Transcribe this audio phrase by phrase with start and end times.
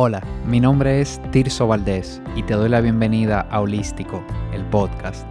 [0.00, 5.28] Hola, mi nombre es Tirso Valdés y te doy la bienvenida a Holístico, el podcast,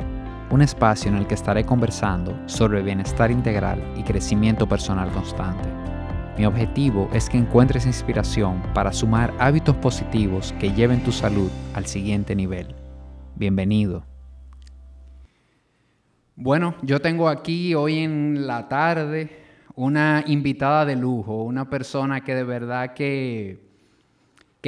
[0.51, 5.69] un espacio en el que estaré conversando sobre bienestar integral y crecimiento personal constante.
[6.37, 11.85] Mi objetivo es que encuentres inspiración para sumar hábitos positivos que lleven tu salud al
[11.85, 12.75] siguiente nivel.
[13.35, 14.03] Bienvenido.
[16.35, 19.29] Bueno, yo tengo aquí hoy en la tarde
[19.75, 23.66] una invitada de lujo, una persona que de verdad que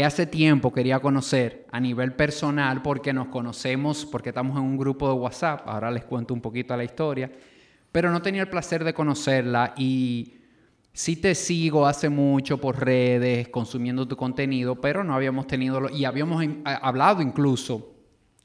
[0.03, 5.07] hace tiempo quería conocer a nivel personal porque nos conocemos, porque estamos en un grupo
[5.07, 7.31] de WhatsApp, ahora les cuento un poquito la historia,
[7.91, 10.35] pero no tenía el placer de conocerla y
[10.93, 16.05] sí te sigo hace mucho por redes, consumiendo tu contenido, pero no habíamos tenido, y
[16.05, 17.95] habíamos hablado incluso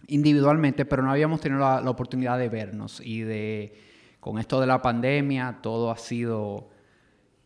[0.07, 3.01] individualmente, pero no habíamos tenido la, la oportunidad de vernos.
[3.05, 3.75] Y de,
[4.21, 6.71] con esto de la pandemia, todo ha sido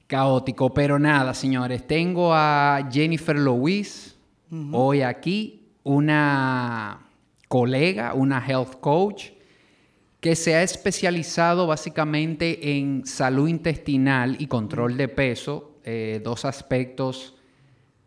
[0.08, 0.74] caótico.
[0.74, 4.16] Pero nada, señores, tengo a Jennifer Louise
[4.72, 7.06] hoy aquí, una
[7.46, 9.30] colega, una health coach
[10.20, 17.36] que se ha especializado básicamente en salud intestinal y control de peso, eh, dos aspectos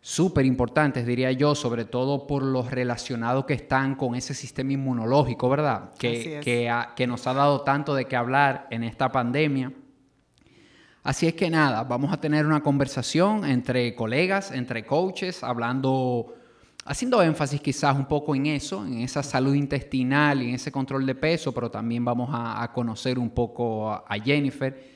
[0.02, 5.48] súper importantes, diría yo, sobre todo por los relacionados que están con ese sistema inmunológico,
[5.48, 5.92] ¿verdad?
[5.96, 6.40] Que,
[6.96, 9.72] que nos ha dado tanto de qué hablar en esta pandemia.
[11.02, 16.32] Así es que nada, vamos a tener una conversación entre colegas, entre coaches, hablando,
[16.84, 21.04] haciendo énfasis quizás un poco en eso, en esa salud intestinal y en ese control
[21.04, 24.92] de peso, pero también vamos a, conocer un poco a, Jennifer.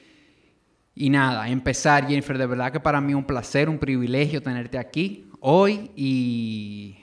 [0.95, 4.79] Y nada, empezar Jennifer, de verdad que para mí es un placer, un privilegio tenerte
[4.79, 6.99] aquí hoy y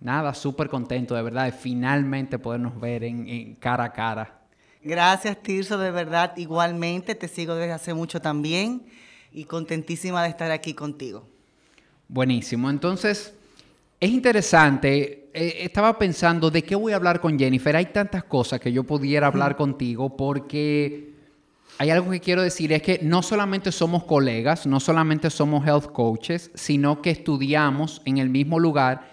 [0.00, 3.04] nada, súper contento de verdad de finalmente podernos ver
[3.60, 4.37] cara a cara.
[4.82, 6.36] Gracias, Tirso, de verdad.
[6.36, 8.86] Igualmente, te sigo desde hace mucho también
[9.32, 11.26] y contentísima de estar aquí contigo.
[12.08, 12.70] Buenísimo.
[12.70, 13.34] Entonces,
[14.00, 15.28] es interesante.
[15.34, 17.74] Eh, estaba pensando de qué voy a hablar con Jennifer.
[17.76, 21.12] Hay tantas cosas que yo pudiera hablar contigo porque
[21.78, 22.72] hay algo que quiero decir.
[22.72, 28.18] Es que no solamente somos colegas, no solamente somos health coaches, sino que estudiamos en
[28.18, 29.10] el mismo lugar,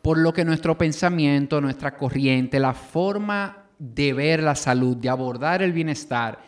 [0.00, 5.62] por lo que nuestro pensamiento, nuestra corriente, la forma de ver la salud, de abordar
[5.62, 6.40] el bienestar,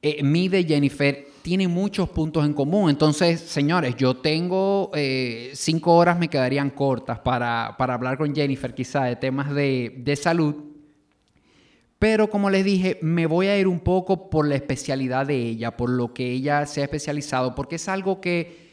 [0.00, 2.90] eh, Jennifer tiene muchos puntos en común.
[2.90, 9.04] Entonces, señores, yo tengo eh, cinco horas, me quedarían cortas para, hablar con Jennifer quizá
[9.04, 10.54] de temas de, de salud.
[11.98, 15.76] Pero como les dije, me voy a ir un poco por la especialidad de ella,
[15.76, 18.63] por lo que ella se ha especializado, porque es algo que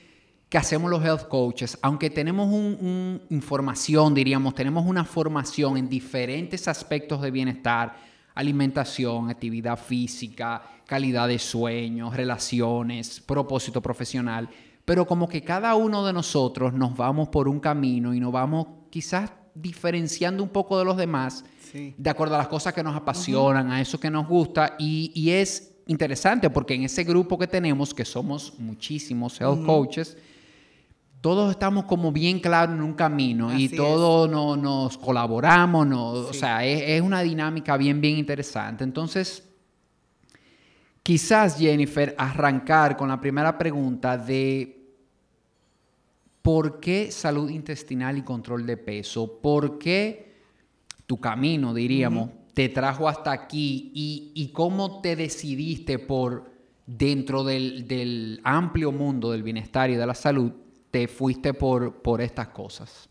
[0.52, 6.68] que hacemos los health coaches, aunque tenemos una información, diríamos, tenemos una formación en diferentes
[6.68, 7.96] aspectos de bienestar,
[8.36, 14.50] alimentación, actividad física, calidad de sueño, relaciones, propósito profesional,
[14.84, 18.68] pero como que cada uno de nosotros nos vamos por un camino y nos vamos
[18.90, 23.72] quizás diferenciando un poco de los demás, de acuerdo a las cosas que nos apasionan,
[23.72, 28.04] a eso que nos gusta, y, es interesante porque en ese grupo que tenemos, que
[28.04, 30.18] somos muchísimos health coaches,
[31.22, 34.28] todos estamos como bien claros en un camino y todos
[34.58, 38.84] nos colaboramos, o sea, es, una dinámica bien, bien interesante.
[38.84, 39.48] Entonces,
[41.04, 44.82] quizás Jennifer, arrancar con la primera pregunta de
[46.42, 50.34] por qué salud intestinal y control de peso, por qué
[51.06, 56.50] tu camino, diríamos, te trajo hasta aquí y, cómo te decidiste por
[56.88, 60.52] dentro del, del amplio mundo del bienestar y de la salud
[60.92, 63.10] te fuiste por, por estas cosas?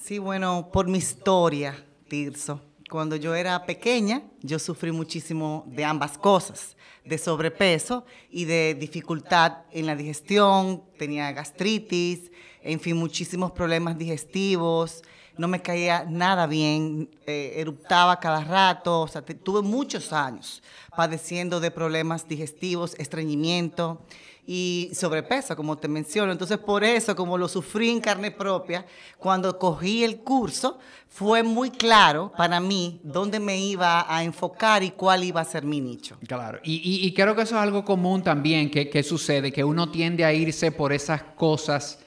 [0.00, 2.60] Sí, bueno, por mi historia, Tirso.
[2.88, 9.64] Cuando yo era pequeña, yo sufrí muchísimo de ambas cosas, de sobrepeso y de dificultad
[9.72, 12.30] en la digestión, tenía gastritis,
[12.62, 15.02] en fin, muchísimos problemas digestivos,
[15.36, 20.62] no me caía nada bien, eh, eruptaba cada rato, o sea, tuve muchos años
[20.96, 24.00] padeciendo de problemas digestivos, estreñimiento
[24.46, 26.30] y sobrepeso, como te menciono.
[26.30, 28.86] Entonces, por eso, como lo sufrí en carne propia,
[29.18, 30.78] cuando cogí el curso,
[31.08, 35.64] fue muy claro para mí dónde me iba a enfocar y cuál iba a ser
[35.64, 36.16] mi nicho.
[36.26, 40.32] Claro, y, creo que eso es algo común también que, sucede, que uno tiende a
[40.32, 41.98] irse por esas cosas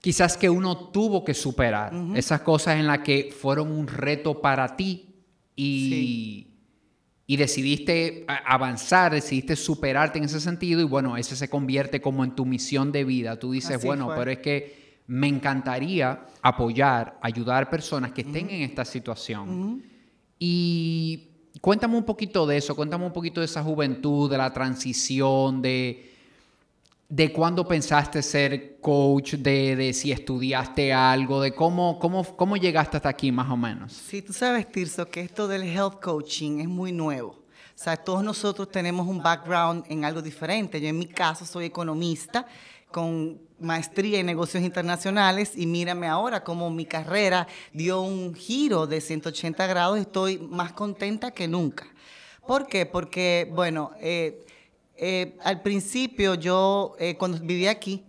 [0.00, 4.76] quizás que uno tuvo que superar, esas cosas en las que fueron un reto para
[4.76, 5.06] ti
[5.56, 6.46] y
[7.30, 12.34] y decidiste avanzar, decidiste superarte en ese sentido y bueno, ese se convierte como en
[12.34, 13.38] tu misión de vida.
[13.38, 18.82] Tú dices, bueno, pero es que me encantaría apoyar, ayudar personas que estén en esta
[18.82, 19.82] situación.
[20.38, 21.28] Y
[21.60, 26.07] cuéntame un poquito de eso, cuéntame un poquito de esa juventud, de la transición, de
[27.08, 32.98] de cuándo pensaste ser coach, de, de, si estudiaste algo, de cómo, cómo, cómo llegaste
[32.98, 33.92] hasta aquí más o menos.
[33.92, 37.30] Sí, tú sabes, Tirso, que esto del health coaching es muy nuevo.
[37.30, 40.80] O sea, todos nosotros tenemos un background en algo diferente.
[40.80, 42.46] Yo en mi caso soy economista
[42.90, 49.00] con maestría en negocios internacionales y mírame ahora como mi carrera dio un giro de
[49.00, 51.86] 180 grados, estoy más contenta que nunca.
[52.46, 52.86] ¿Por qué?
[52.86, 54.44] Porque, bueno, eh,
[54.98, 58.04] eh, al principio yo, eh, cuando vivía aquí,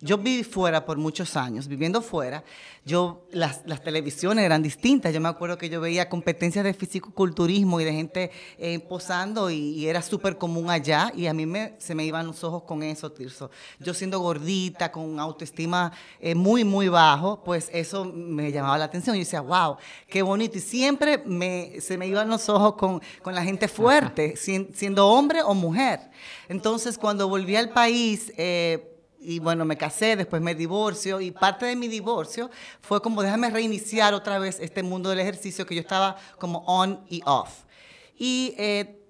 [0.00, 2.44] yo viví fuera por muchos años, viviendo fuera,
[2.84, 7.80] yo, las, las, televisiones eran distintas, yo me acuerdo que yo veía competencias de fisicoculturismo
[7.80, 11.94] y de gente eh, posando y, era súper común allá y a mí me, se
[11.94, 13.50] me iban los ojos con eso, Tirso.
[13.80, 19.16] Yo siendo gordita, con autoestima eh, muy, muy bajo, pues eso me llamaba la atención.
[19.16, 19.76] Yo decía, wow,
[20.08, 20.58] qué bonito.
[20.58, 25.42] Y siempre me, se me iban los ojos con, con la gente fuerte, siendo hombre
[25.42, 26.00] o mujer.
[26.48, 31.66] Entonces, cuando volví al país, eh, y bueno, me casé, después me divorcio y parte
[31.66, 32.50] de mi divorcio
[32.80, 37.04] fue como déjame reiniciar otra vez este mundo del ejercicio que yo estaba como on
[37.08, 37.64] y off.
[38.16, 39.00] Y eh,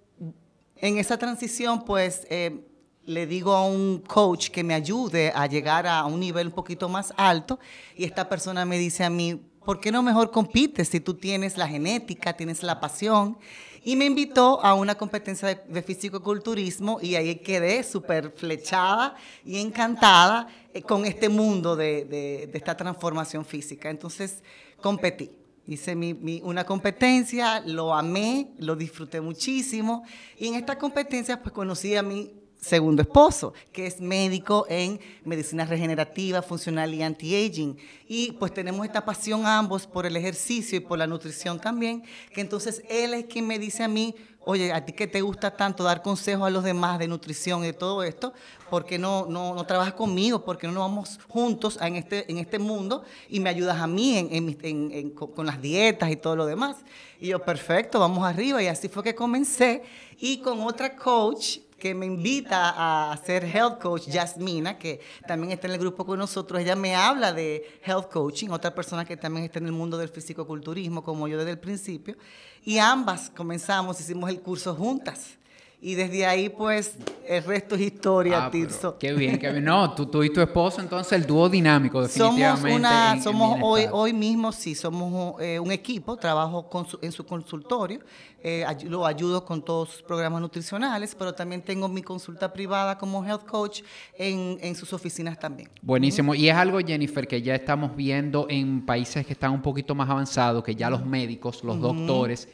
[0.76, 2.64] en esa transición pues eh,
[3.04, 6.88] le digo a un coach que me ayude a llegar a un nivel un poquito
[6.88, 7.58] más alto
[7.96, 11.58] y esta persona me dice a mí, ¿por qué no mejor compites si tú tienes
[11.58, 13.38] la genética, tienes la pasión?
[13.84, 19.58] Y me invitó a una competencia de, de fisicoculturismo y ahí quedé súper flechada y
[19.58, 23.90] encantada eh, con este mundo de, de, esta transformación física.
[23.90, 24.42] Entonces
[24.80, 25.30] competí.
[25.66, 30.02] Hice mi, una competencia, lo amé, lo disfruté muchísimo
[30.38, 35.64] y en esta competencia pues conocí a mi segundo esposo, que es médico en medicina
[35.64, 37.76] regenerativa, funcional y anti-aging.
[38.08, 42.02] Y pues tenemos esta pasión ambos por el ejercicio y por la nutrición también,
[42.32, 44.14] que entonces él es quien me dice a mí,
[44.44, 47.66] oye, a ti que te gusta tanto dar consejos a los demás de nutrición y
[47.66, 48.32] de todo esto,
[48.70, 50.42] ¿por qué no, no, no trabajas conmigo?
[50.42, 53.86] ¿Por qué no nos vamos juntos en este, en este mundo y me ayudas a
[53.86, 56.78] mí en, con las dietas y todo lo demás?
[57.20, 58.62] Y yo, perfecto, vamos arriba.
[58.62, 59.82] Y así fue que comencé.
[60.18, 65.68] Y con otra coach que me invita a ser health coach, Yasmina, que también está
[65.68, 66.60] en el grupo con nosotros.
[66.60, 70.08] Ella me habla de health coaching, otra persona que también está en el mundo del
[70.08, 72.16] fisicoculturismo, como yo desde el principio.
[72.64, 75.37] Y ambas comenzamos, hicimos el curso juntas.
[75.80, 76.96] Y desde ahí, pues,
[77.28, 78.98] el resto es historia, ah, Tirso.
[78.98, 79.64] Qué bien, qué bien.
[79.64, 82.60] No, tú, tú, y tu esposo, entonces, el dúo dinámico, definitivamente.
[82.60, 87.24] Somos, una, somos hoy, hoy mismo, sí, somos eh, un equipo, trabajo con en su
[87.24, 88.00] consultorio,
[88.42, 93.24] eh, lo ayudo con todos sus programas nutricionales, pero también tengo mi consulta privada como
[93.24, 93.82] health coach
[94.16, 95.70] en, en sus oficinas también.
[95.80, 96.34] Buenísimo.
[96.34, 100.10] Y es algo, Jennifer, que ya estamos viendo en países que están un poquito más
[100.10, 102.48] avanzados, que ya los médicos, los doctores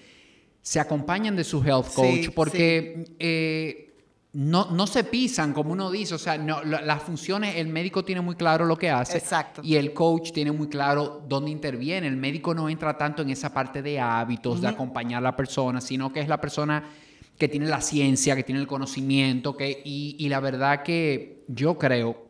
[0.64, 3.92] se acompañan de su health coach porque eh,
[4.32, 8.22] no, no, se pisan, como uno dice, o sea, no, las funciones, el médico tiene
[8.22, 9.60] muy claro lo que hace Exacto.
[9.62, 12.06] y el coach tiene muy claro dónde interviene.
[12.06, 15.82] El médico no entra tanto en esa parte de hábitos, de acompañar a la persona,
[15.82, 16.82] sino que es la persona
[17.36, 21.76] que tiene la ciencia, que tiene el conocimiento, que, y, y la verdad que yo
[21.76, 22.24] creo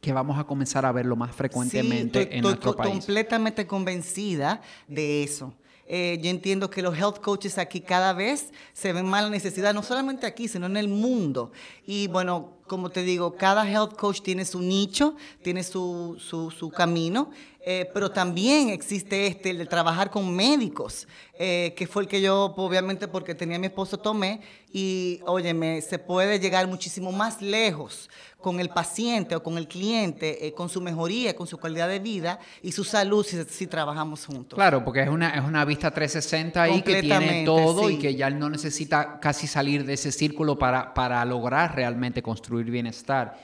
[0.00, 2.94] que vamos a comenzar a verlo más frecuentemente en nuestro país.
[2.94, 5.54] Estoy completamente convencida de eso.
[5.92, 9.74] Eh, yo entiendo que los health coaches aquí cada vez se ven más la necesidad,
[9.74, 11.50] no solamente aquí, sino en el mundo.
[11.84, 16.70] Y bueno, como te digo, cada health coach tiene su nicho, tiene su, su, su
[16.70, 17.32] camino,
[17.62, 22.22] eh, pero también existe este, el de trabajar con médicos, eh, que fue el que
[22.22, 24.40] yo, obviamente, porque tenía a mi esposo, tomé,
[24.72, 28.08] y óyeme, se puede llegar muchísimo más lejos
[28.40, 31.98] con el paciente o con el cliente, eh, con su mejoría, con su calidad de
[31.98, 34.56] vida y su salud si, trabajamos juntos.
[34.56, 38.30] Claro, porque es una, es una vista 360 ahí que tiene todo y que ya
[38.30, 43.38] no necesita casi salir de ese círculo para, para lograr realmente construir bienestar.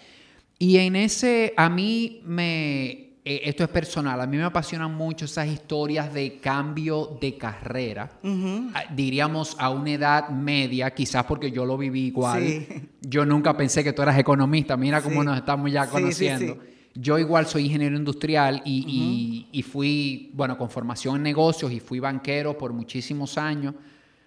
[0.59, 5.25] Y en ese, a mí me, eh, esto es personal, a mí me apasionan mucho
[5.25, 11.67] esas historias de cambio de carrera, ah, diríamos a una edad media, quizás porque yo
[11.67, 12.65] lo viví igual.
[13.01, 16.57] Yo nunca pensé que tú eras economista, mira cómo nos estamos ya conociendo.
[16.95, 21.99] Yo igual soy ingeniero industrial y, y, fui, bueno, con formación en negocios y fui
[21.99, 23.75] banquero por muchísimos años.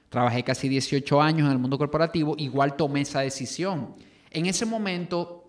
[0.09, 3.95] Trabajé casi 18 años en el mundo corporativo, igual tomé esa decisión.
[4.31, 5.39] En ese momento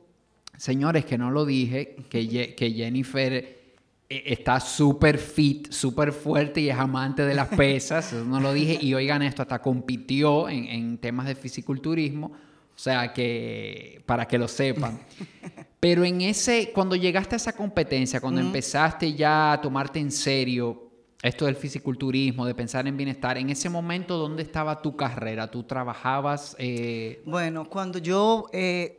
[0.61, 6.69] Señores, que no lo dije, que, que Jennifer eh, está súper fit, súper fuerte y
[6.69, 10.99] es amante de las pesas, eso no lo dije, y oigan esto, hasta compitió en,
[10.99, 15.01] temas de fisiculturismo, o sea que, para que lo sepan.
[15.81, 20.90] Pero en ese, cuando llegaste a esa competencia, cuando empezaste ya a tomarte en serio
[21.23, 25.51] esto del fisiculturismo, de pensar en bienestar, en ese momento, ¿dónde estaba tu carrera?
[25.51, 26.57] ¿Tú trabajabas?
[26.59, 27.23] Eh?
[27.25, 28.47] Bueno, cuando yo...
[28.53, 28.97] Eh,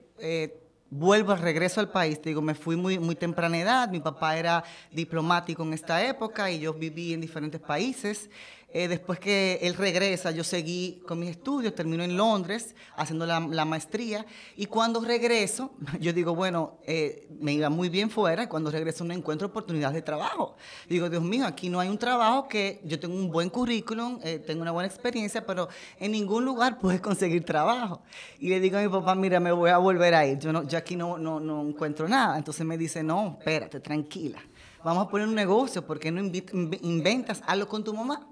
[0.92, 4.63] vuelvo, regreso al país, te digo, me fui muy, muy temprana edad, mi papá era
[4.92, 8.30] diplomático en esta época y yo viví en diferentes países.
[8.74, 13.66] Eh, después que él regresa, yo seguí con mis estudios, termino en Londres haciendo la,
[13.66, 14.25] maestría
[14.56, 19.04] y cuando regreso, yo digo, bueno, eh, me iba muy bien fuera y cuando regreso
[19.04, 20.56] no encuentro oportunidades de trabajo.
[20.88, 24.40] Digo, Dios mío, aquí no hay un trabajo que yo tengo un buen currículum, eh,
[24.40, 25.68] tengo una buena experiencia, pero
[26.00, 28.01] en ningún lugar puedes conseguir trabajo.
[28.40, 30.63] Y le digo a mi papá, mira, me voy a volver a ir, yo, no,
[30.63, 32.38] yo aquí no, no, no encuentro nada.
[32.38, 34.40] Entonces me dice, no, espérate, tranquila.
[34.84, 36.22] Vamos a poner un negocio, ¿por qué no
[36.82, 38.31] inventas algo con tu mamá?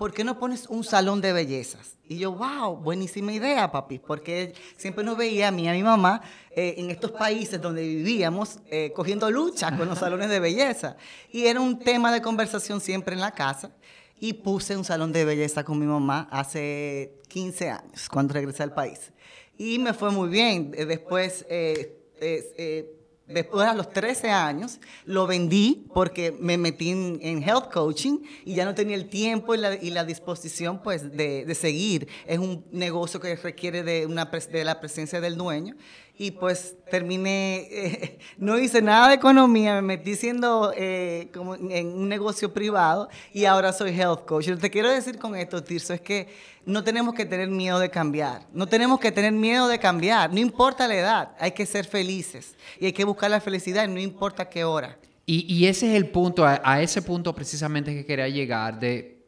[0.00, 1.98] ¿Por qué no pones un salón de bellezas?
[2.08, 5.82] Y yo, wow, buenísima idea, papi, porque siempre nos veía a mí y a mi
[5.82, 10.96] mamá eh, en estos países donde vivíamos eh, cogiendo lucha con los salones de belleza.
[11.30, 13.76] Y era un tema de conversación siempre en la casa.
[14.18, 18.72] Y puse un salón de belleza con mi mamá hace 15 años, cuando regresé al
[18.72, 19.12] país.
[19.58, 20.70] Y me fue muy bien.
[20.70, 21.44] Después...
[21.50, 22.96] Eh,
[23.32, 28.64] Después, a los 13 años, lo vendí porque me metí en, health coaching y ya
[28.64, 32.08] no tenía el tiempo y la, disposición pues, de, seguir.
[32.26, 35.76] Es un negocio que requiere de, una, de la presencia del dueño
[36.20, 41.86] y pues terminé, eh, no hice nada de economía, me metí siendo eh, como en
[41.86, 44.48] un negocio privado y ahora soy health coach.
[44.48, 46.28] Lo que te quiero decir con esto, Tirso, es que
[46.66, 50.38] no tenemos que tener miedo de cambiar, no tenemos que tener miedo de cambiar, no
[50.38, 54.46] importa la edad, hay que ser felices y hay que buscar la felicidad, no importa
[54.46, 54.98] qué hora.
[55.24, 59.24] Y, ese es el punto, a, ese punto precisamente que quería llegar, de,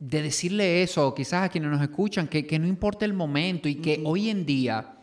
[0.00, 3.76] de decirle eso, quizás a quienes nos escuchan, que, que no importa el momento y
[3.76, 4.96] que hoy en día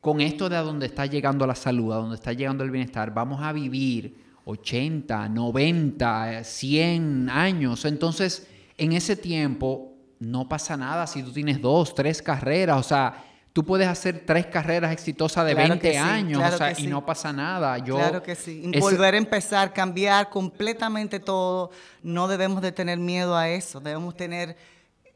[0.00, 3.12] con esto de a dónde está llegando la salud, a dónde está llegando el bienestar,
[3.12, 7.84] vamos a vivir 80, 90, 100 años.
[7.84, 13.24] Entonces, en ese tiempo no pasa nada si tú tienes dos, tres carreras, o sea,
[13.52, 17.78] tú puedes hacer tres carreras exitosas de 20 años, o sea, y no pasa nada.
[17.78, 18.70] Yo, claro que sí.
[18.78, 21.70] Volver a empezar, cambiar completamente todo,
[22.02, 24.56] no debemos de tener miedo a eso, debemos tener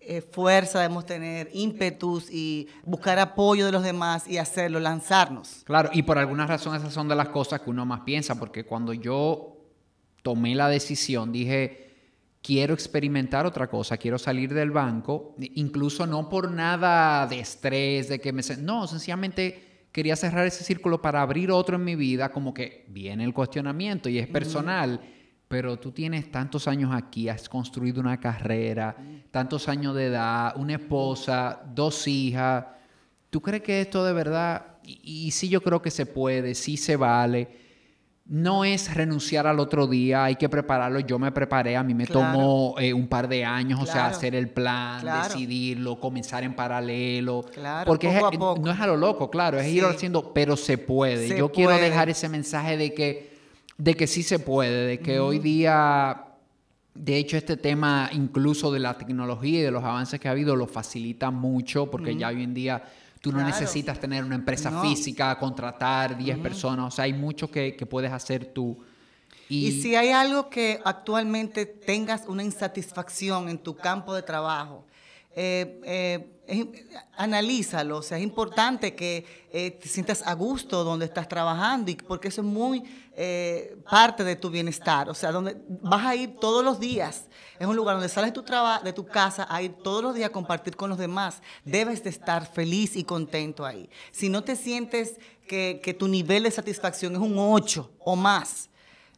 [0.06, 5.62] eh, fuerza, debemos tener ímpetus y buscar apoyo de los demás y hacerlo, lanzarnos.
[5.64, 8.64] Claro, y por alguna razón esas son de las cosas que uno más piensa, porque
[8.64, 9.56] cuando yo
[10.22, 11.94] tomé la decisión, dije,
[12.42, 18.20] quiero experimentar otra cosa, quiero salir del banco, incluso no por nada de estrés, de
[18.20, 18.42] que me...
[18.58, 23.24] No, sencillamente quería cerrar ese círculo para abrir otro en mi vida, como que viene
[23.24, 25.00] el cuestionamiento y es personal
[25.52, 28.96] pero tú tienes tantos años aquí, has construido una carrera,
[29.30, 32.64] tantos años de edad, una esposa, dos hijas.
[33.28, 36.96] ¿Tú crees que esto de verdad, y, sí yo creo que se puede, sí se
[36.96, 37.54] vale,
[38.24, 41.00] no es renunciar al otro día, hay que prepararlo.
[41.00, 44.34] Yo me preparé, a mí me tomó eh, un par de años, o sea, hacer
[44.34, 47.44] el plan, decidirlo, comenzar en paralelo.
[47.84, 51.36] porque no es a lo loco, claro, es ir haciendo, pero se puede.
[51.36, 53.31] yo quiero dejar ese mensaje de que
[53.82, 56.26] de que sí se puede, de que hoy día,
[56.94, 60.54] de hecho, este tema incluso de la tecnología y de los avances que ha habido
[60.54, 62.84] lo facilita mucho, porque ya hoy en día
[63.20, 67.72] tú no necesitas tener una empresa física, contratar 10 personas, o sea, hay mucho que,
[67.90, 68.78] puedes hacer tú.
[69.48, 74.86] Y, si hay algo que actualmente tengas una insatisfacción en tu campo de trabajo,
[75.34, 76.31] eh, eh,
[77.16, 81.94] analízalo, o sea, es importante que eh, te sientas a gusto donde estás trabajando, y
[81.94, 82.82] porque eso es muy
[83.16, 87.26] eh, parte de tu bienestar, o sea, donde vas a ir todos los días,
[87.58, 88.44] es un lugar donde sales de tu,
[88.84, 92.10] de tu casa a ir todos los días a compartir con los demás, debes de
[92.10, 93.88] estar feliz y contento ahí.
[94.10, 98.68] Si no te sientes que, que tu nivel de satisfacción es un 8 o más,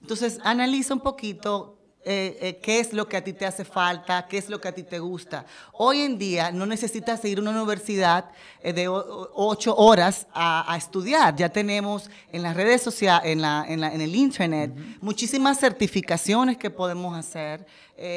[0.02, 4.26] entonces analiza un poquito eh, eh, qué es lo que a ti te hace falta,
[4.28, 5.46] qué es lo que a ti te gusta.
[5.73, 8.30] Hoy en día no necesitas ir a una universidad
[8.61, 11.34] eh, de ocho horas a, estudiar.
[11.34, 16.58] Ya tenemos en las redes sociales, en, la, en, la, en el internet, muchísimas certificaciones
[16.58, 17.64] que podemos hacer,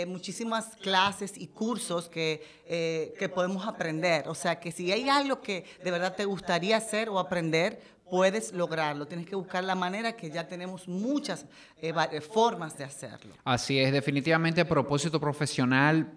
[0.07, 4.27] muchísimas clases y cursos que, que podemos aprender.
[4.27, 8.53] O sea que si hay algo que de verdad te gustaría hacer o aprender, puedes
[8.53, 9.07] lograrlo.
[9.07, 11.45] Tienes que buscar la manera que ya tenemos muchas
[11.81, 13.35] eh, eh, formas de hacerlo.
[13.43, 16.11] Así es, definitivamente propósito profesional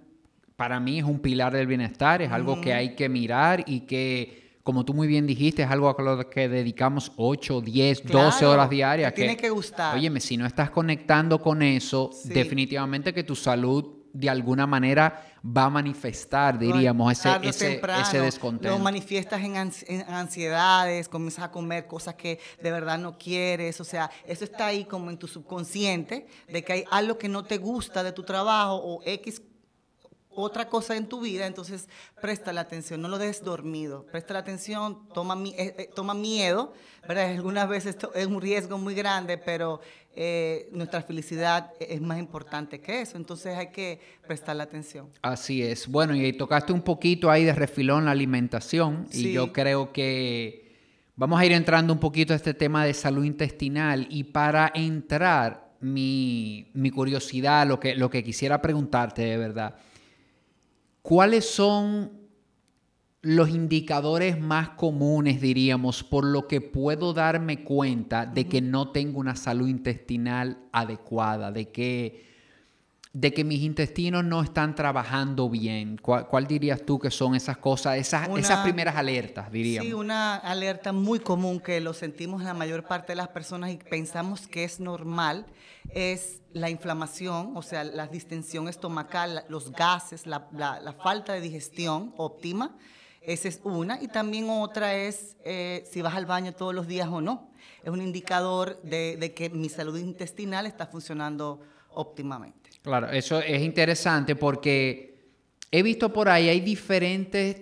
[0.60, 4.58] para mí es un pilar del bienestar, es algo que hay que mirar y que,
[4.62, 8.68] como tú muy bien dijiste, es algo a lo que dedicamos 8, 10, 12 horas
[8.68, 9.14] diarias.
[9.14, 9.96] Te tiene que gustar.
[9.96, 15.64] Óyeme, si no estás conectando con eso, definitivamente que tu salud de alguna manera va
[15.64, 18.76] a manifestar, diríamos, ese, ese, ese, descontento.
[18.76, 19.56] Lo manifiestas en,
[20.08, 24.84] ansiedades, comienzas a comer cosas que de verdad no quieres, o sea, eso está ahí
[24.84, 28.76] como en tu subconsciente, de que hay algo que no te gusta de tu trabajo
[28.76, 29.42] o X
[30.32, 31.88] otra cosa en tu vida, entonces
[32.20, 36.72] presta la atención, no lo des dormido, presta la atención, toma, eh, eh, toma miedo,
[37.06, 37.30] ¿verdad?
[37.32, 39.80] Algunas veces es un riesgo muy grande, pero
[40.14, 45.08] eh, nuestra felicidad es más importante que eso, entonces hay que prestar la atención.
[45.22, 45.88] Así es.
[45.88, 50.70] Bueno, y tocaste un poquito ahí de refilón la alimentación, y yo creo que
[51.16, 55.70] vamos a ir entrando un poquito a este tema de salud intestinal, y para entrar,
[55.80, 59.76] mi, mi curiosidad, lo que, lo que quisiera preguntarte de verdad,
[61.02, 62.20] ¿Cuáles son
[63.22, 69.20] los indicadores más comunes, diríamos, por lo que puedo darme cuenta de que no tengo
[69.20, 72.24] una salud intestinal adecuada, de que,
[73.12, 75.98] de que mis intestinos no están trabajando bien?
[75.98, 79.86] ¿Cuál, dirías tú que son esas cosas, esas, esas primeras alertas, diríamos?
[79.86, 83.76] Sí, una alerta muy común que lo sentimos la mayor parte de las personas y
[83.76, 85.44] pensamos que es normal
[85.94, 90.48] es la inflamación, o sea, la distensión estomacal, los gases, la,
[91.02, 92.76] falta de digestión óptima.
[93.20, 94.02] Esa es una.
[94.02, 97.50] Y también otra es eh, si vas al baño todos los días o no.
[97.82, 102.70] Es un indicador de, que mi salud intestinal está funcionando óptimamente.
[102.82, 105.28] Claro, eso es interesante porque
[105.70, 107.56] he visto por ahí, hay diferentes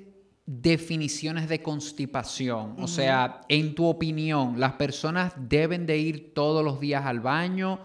[0.47, 2.76] definiciones de constipación.
[2.78, 7.80] O sea, en tu opinión, ¿las personas deben de ir todos los días al baño?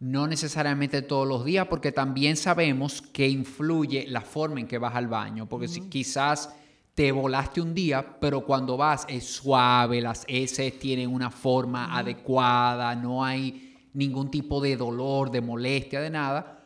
[0.00, 4.94] No necesariamente todos los días, porque también sabemos que influye la forma en que vas
[4.96, 6.50] al baño, porque si quizás
[6.94, 12.94] te volaste un día, pero cuando vas es suave, las heces tienen una forma adecuada,
[12.96, 16.56] no hay ningún tipo de dolor, de molestia, de nada.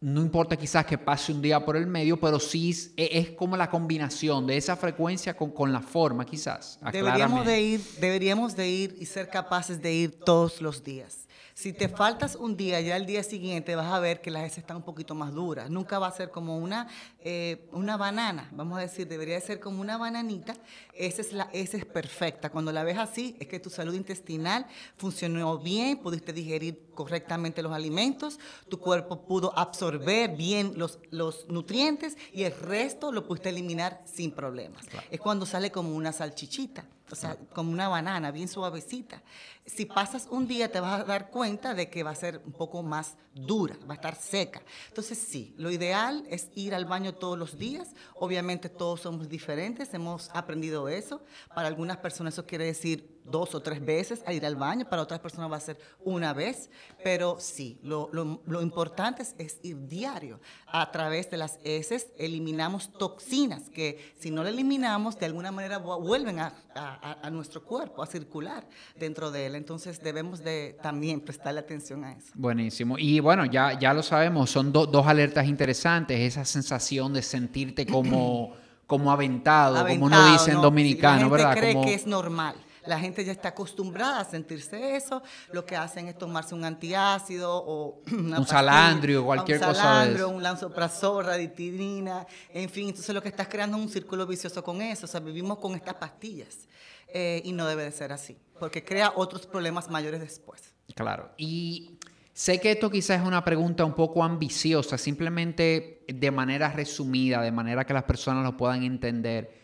[0.00, 3.68] No importa quizás que pase un día por el medio, pero sí es, como la
[3.68, 6.78] combinación de esa frecuencia con, con la forma, quizás.
[6.90, 11.28] Deberíamos de, ir, deberíamos de ir y ser capaces de ir todos los días.
[11.54, 14.58] Si te faltas un día, ya el día siguiente vas a ver que las heces
[14.58, 15.70] están un poquito más duras.
[15.70, 16.88] Nunca va a ser como una,
[17.20, 20.54] eh, una banana, vamos a decir, debería ser como una bananita.
[20.94, 22.50] Esa es, la, esa es perfecta.
[22.50, 24.66] Cuando la ves así, es que tu salud intestinal
[24.96, 32.16] funcionó bien, pudiste digerir correctamente los alimentos, tu cuerpo pudo absorber bien los, los nutrientes
[32.32, 34.86] y el resto lo pudiste eliminar sin problemas.
[35.10, 39.22] Es cuando sale como una salchichita o sea, como una banana, bien suavecita.
[39.66, 42.52] Si pasas un día te vas a dar cuenta de que va a ser un
[42.52, 44.62] poco más dura, va a estar seca.
[44.88, 47.94] Entonces sí, lo ideal es ir al baño todos los días.
[48.14, 51.22] Obviamente todos somos diferentes, hemos aprendido eso.
[51.54, 55.02] Para algunas personas eso quiere decir dos o tres veces a ir al baño, para
[55.02, 56.70] otras personas va a ser una vez,
[57.02, 60.40] pero sí, lo, lo, importante es, ir diario.
[60.66, 65.78] A través de las heces eliminamos toxinas que si no la eliminamos, de alguna manera
[65.78, 68.66] vuelven a, a, nuestro cuerpo, a circular
[68.96, 69.54] dentro de él.
[69.54, 72.32] Entonces debemos de también prestarle atención a eso.
[72.34, 72.96] Buenísimo.
[72.98, 78.52] Y bueno, ya, ya lo sabemos, son dos alertas interesantes, esa sensación de sentirte como...
[78.86, 81.56] como aventado, como uno dice en dominicano, ¿verdad?
[81.56, 82.56] cree que es normal.
[82.86, 85.22] La gente ya está acostumbrada a sentirse eso.
[85.52, 89.70] Lo que hacen es tomarse un antiácido o un salandrio, cualquier cosa.
[89.70, 92.88] Un salandrio, un lanzoprazol, raditidina, en fin.
[92.88, 95.06] Entonces lo que estás creando es un círculo vicioso con eso.
[95.06, 96.68] O sea, vivimos con estas pastillas
[97.12, 100.74] eh, y no debe de ser así, porque crea otros problemas mayores después.
[100.94, 101.30] Claro.
[101.36, 101.98] Y
[102.32, 107.52] sé que esto quizás es una pregunta un poco ambiciosa, simplemente de manera resumida, de
[107.52, 109.59] manera que las personas lo puedan entender.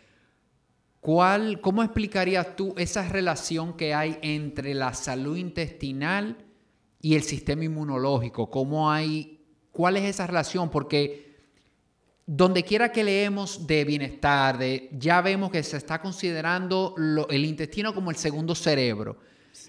[1.07, 6.37] ¿Cuál, ¿Cómo explicarías tú esa relación que hay entre la salud intestinal
[7.01, 8.51] y el sistema inmunológico?
[8.51, 9.38] ¿Cómo hay,
[9.71, 10.69] ¿Cuál es esa relación?
[10.69, 11.37] Porque
[12.27, 16.97] donde quiera que leemos de bienestar, de, ya vemos que se está considerando
[17.31, 19.16] el intestino como el segundo cerebro.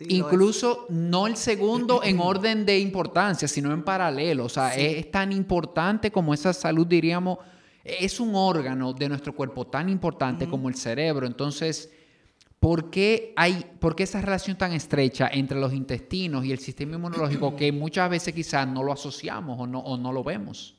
[0.10, 4.46] Incluso no el segundo en orden de importancia, sino en paralelo.
[4.46, 7.38] O sea, es tan importante como esa salud, diríamos,
[7.88, 11.26] es un órgano de nuestro cuerpo tan importante como el cerebro.
[11.26, 11.90] Entonces,
[12.60, 16.96] ¿por qué hay por qué esa relación tan estrecha entre los intestinos y el sistema
[16.96, 20.76] inmunológico que muchas veces quizás no lo asociamos o no, o no lo vemos?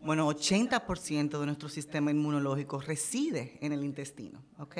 [0.00, 4.76] Bueno, 80% de nuestro sistema inmunológico reside en el intestino, ¿ok?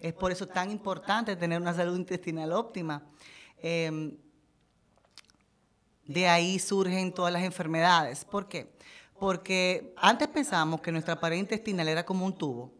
[0.00, 3.02] Es por eso tan importante tener una salud intestinal óptima.
[3.58, 4.16] Em,
[6.06, 8.24] de ahí surgen todas las enfermedades.
[8.24, 8.71] ¿Por qué?
[9.22, 12.72] Porque antes pensábamos que nuestra pared intestinal era como un tubo,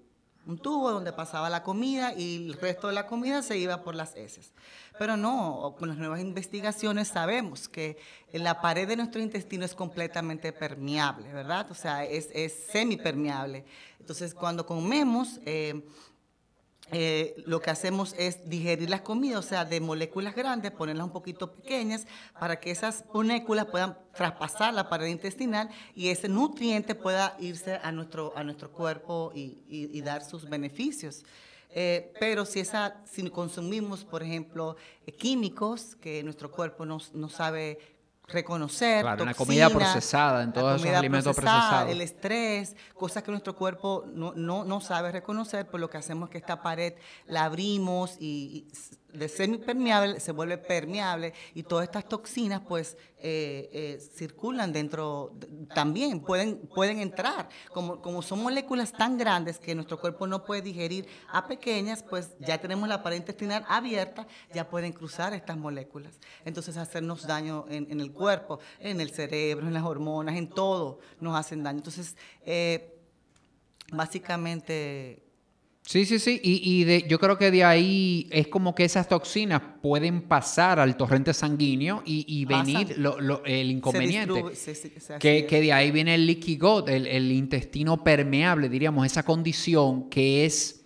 [0.44, 3.94] un tubo donde pasaba la comida y el resto de la comida se iba por
[3.94, 4.52] las heces.
[4.98, 7.96] Pero no, con las nuevas investigaciones sabemos que
[8.32, 11.70] la pared de nuestro intestino es completamente permeable, ¿verdad?
[11.70, 13.64] O sea, es, es semipermeable.
[14.00, 15.86] Entonces, cuando comemos, eh,
[16.92, 21.12] eh, lo que hacemos es digerir las comidas, o sea, de moléculas grandes, ponerlas un
[21.12, 22.06] poquito pequeñas
[22.38, 27.90] para que esas moléculas puedan traspasar la pared intestinal y ese nutriente pueda irse a
[27.92, 31.24] nuestro, a nuestro cuerpo y, dar sus beneficios.
[31.74, 34.76] Eh, pero si, esa, si consumimos, por ejemplo,
[35.16, 37.78] químicos que nuestro cuerpo no, no sabe
[38.28, 39.02] reconocer.
[39.02, 41.90] Claro, una comida procesada, en todos esos alimentos procesados.
[41.90, 46.30] El estrés, cosas que nuestro cuerpo no, no, no sabe reconocer, por lo que hacemos
[46.30, 46.94] que esta pared
[47.26, 48.68] la abrimos y
[49.12, 55.32] de semipermeable se vuelve permeable y todas estas toxinas pues eh, eh, circulan dentro
[55.74, 57.48] también, pueden, pueden entrar.
[57.72, 62.30] Como, como son moléculas tan grandes que nuestro cuerpo no puede digerir a pequeñas, pues
[62.40, 66.18] ya tenemos la pared intestinal abierta, ya pueden cruzar estas moléculas.
[66.44, 71.36] Entonces hacernos daño en, el cuerpo, en el cerebro, en las hormonas, en todo nos
[71.36, 71.78] hacen daño.
[71.78, 72.98] Entonces, eh,
[73.92, 75.22] básicamente
[75.84, 76.40] Sí, sí, sí.
[76.42, 80.96] Y, de, yo creo que de ahí es como que esas toxinas pueden pasar al
[80.96, 82.96] torrente sanguíneo y, venir
[83.44, 84.44] el inconveniente.
[85.18, 90.84] que, de ahí viene el leaky gut, el, intestino permeable, diríamos, esa condición que es,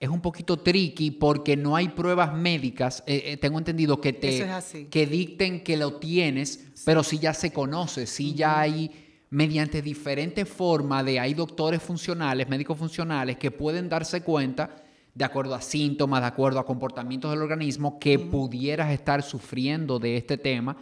[0.00, 4.48] es un poquito tricky porque no hay pruebas médicas, eh, eh, tengo entendido, que te
[4.90, 10.48] que dicten que lo tienes, pero sí ya se conoce, sí ya hay mediante diferentes
[10.48, 16.20] formas de, hay doctores funcionales, médicos funcionales, que pueden darse cuenta, de acuerdo a síntomas,
[16.20, 20.76] de acuerdo a comportamientos del organismo, que pudieras estar sufriendo de este tema,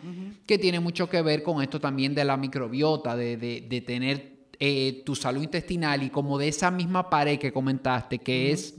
[0.47, 5.15] que tiene mucho que ver con esto también de la microbiota, de, tener eh, tu
[5.15, 8.75] salud intestinal y como de esa misma pared que comentaste, que es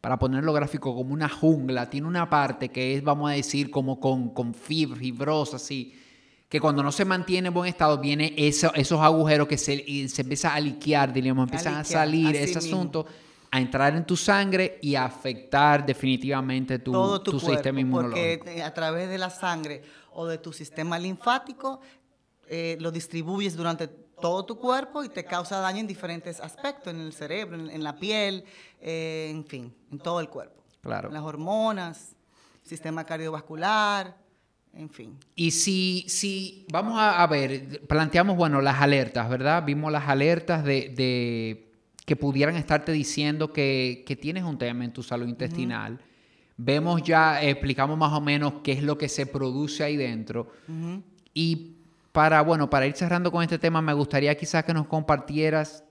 [0.00, 3.98] para ponerlo gráfico, como una jungla, tiene una parte que es, vamos a decir, como
[3.98, 5.92] con, con fibrosa, así,
[6.48, 10.22] que cuando no se mantiene en buen estado, viene eso, esos agujeros que se, se
[10.22, 13.04] empieza a liquear, diríamos, empiezan a, salir ese asunto,
[13.50, 18.44] a entrar en tu sangre y a afectar definitivamente tu, tu, sistema inmunológico.
[18.44, 19.82] Porque a través de la sangre
[20.12, 21.80] o de tu sistema linfático,
[22.48, 27.00] eh, lo distribuyes durante todo tu cuerpo y te causa daño en diferentes aspectos, en
[27.00, 28.44] el cerebro, en, la piel,
[28.80, 30.62] eh, en fin, en todo el cuerpo.
[30.80, 31.08] Claro.
[31.08, 32.14] En las hormonas,
[32.62, 34.16] sistema cardiovascular,
[34.76, 35.16] en fin.
[35.34, 39.64] Y si, si vamos a, ver, planteamos, bueno, las alertas, ¿verdad?
[39.64, 41.70] Vimos las alertas de,
[42.04, 45.98] que pudieran estarte diciendo que, tienes un tema en tu salud intestinal.
[46.56, 50.50] Vemos ya, explicamos más o menos qué es lo que se produce ahí dentro.
[51.34, 51.76] Y
[52.12, 55.84] para, bueno, para ir cerrando con este tema, me gustaría quizás que nos compartieras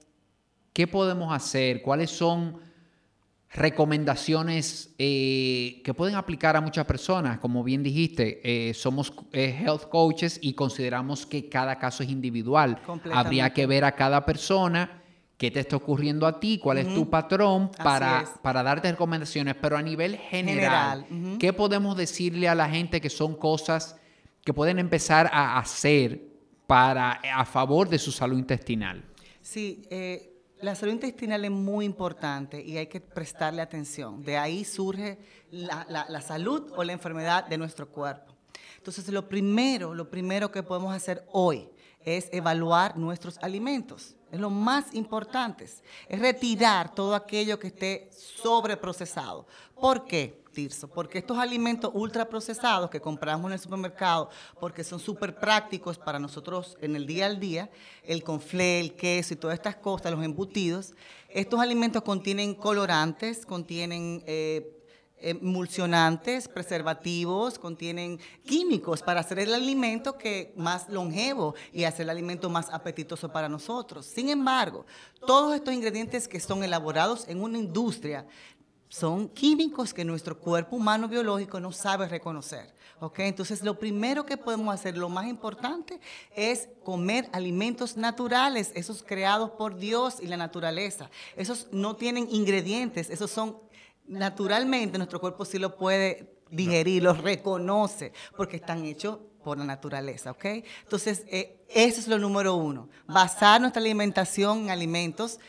[0.74, 2.58] qué podemos hacer, cuáles son
[3.54, 7.40] recomendaciones eh, que pueden aplicar a muchas personas.
[7.40, 12.82] Como bien dijiste, eh, somos eh, health coaches y consideramos que cada caso es individual.
[13.14, 15.02] Habría que ver a cada persona
[15.38, 19.56] qué te está ocurriendo a ti, cuál es tu patrón para, para darte recomendaciones.
[19.62, 21.06] Pero a nivel general,
[21.40, 23.96] ¿qué podemos decirle a la gente que son cosas
[24.44, 26.22] que pueden empezar a hacer
[26.68, 29.04] para, a favor de su salud intestinal?
[29.42, 34.24] Sí, eh, la salud intestinal es muy importante y hay que prestarle atención.
[34.24, 35.18] De ahí surge
[35.52, 38.34] la, salud o la enfermedad de nuestro cuerpo.
[38.78, 41.70] Entonces, lo primero, lo primero que podemos hacer hoy
[42.04, 44.16] es evaluar nuestros alimentos.
[44.32, 45.66] Es lo más importante.
[45.66, 49.48] Es retirar todo aquello que esté sobreprocesado.
[49.80, 50.45] ¿Por qué?
[50.94, 56.78] Porque estos alimentos ultraprocesados que compramos en el supermercado, porque son súper prácticos para nosotros
[56.82, 57.70] en el día al día,
[58.04, 60.94] el conflé, el queso y todas estas cosas, los embutidos,
[61.30, 64.24] estos alimentos contienen colorantes, contienen...
[64.26, 64.72] Eh,
[65.18, 72.50] emulsionantes, preservativos, contienen químicos para hacer el alimento que más longevo y hacer el alimento
[72.50, 74.06] más apetitoso para nosotros.
[74.06, 74.86] Sin embargo,
[75.26, 78.28] todos estos ingredientes que son elaborados en una industria
[78.90, 82.74] son químicos que nuestro cuerpo humano biológico no sabe reconocer.
[83.18, 86.00] Entonces, lo primero que podemos hacer, lo más importante,
[86.36, 91.10] es comer alimentos naturales, esos creados por Dios y la naturaleza.
[91.36, 93.58] Esos no tienen ingredientes, esos son
[94.08, 100.32] naturalmente, nuestro cuerpo sí lo puede digerir, los reconoce, porque están hechos por la naturaleza,
[100.32, 100.46] ¿ok?
[100.84, 105.40] Entonces, eh, eso es lo número uno, basar nuestra alimentación en alimentos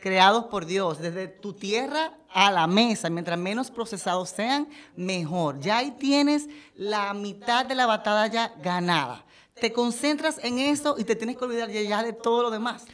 [0.00, 5.60] creados por Dios, desde tu tierra a la mesa, mientras menos procesados sean, mejor.
[5.60, 9.24] Ya ahí tienes la mitad de la batalla ganada.
[9.54, 12.84] Te concentras en eso y te tienes que olvidar ya de todo lo demás.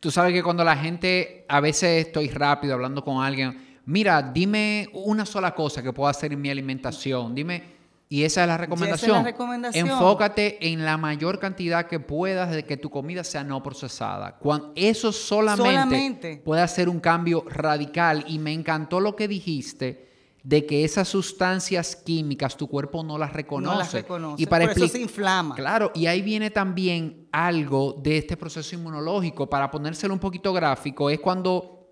[0.00, 4.88] Tú sabes que cuando la gente, a veces estoy rápido hablando con alguien, mira, dime
[4.92, 7.74] una sola cosa que puedo hacer en mi alimentación, dime,
[8.08, 9.10] Y esa es la recomendación.
[9.10, 9.88] Esa es la recomendación.
[9.88, 14.36] Enfócate en la mayor cantidad que puedas de que tu comida sea no procesada.
[14.38, 16.42] Cuando eso solamente, Solamente.
[16.44, 18.24] puede hacer un cambio radical.
[18.28, 20.04] Y me encantó lo que dijiste
[20.44, 23.72] de que esas sustancias químicas tu cuerpo no las reconoce.
[23.72, 24.42] No las reconoce.
[24.42, 25.54] Y para Por eso se inflama.
[25.54, 29.48] Claro, y ahí viene también algo de este proceso inmunológico.
[29.48, 31.88] Para ponérselo un poquito gráfico, es cuando,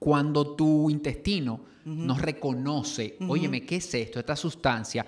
[0.00, 4.18] cuando tu intestino no reconoce, óyeme, ¿qué es esto?
[4.18, 5.06] Esta sustancia.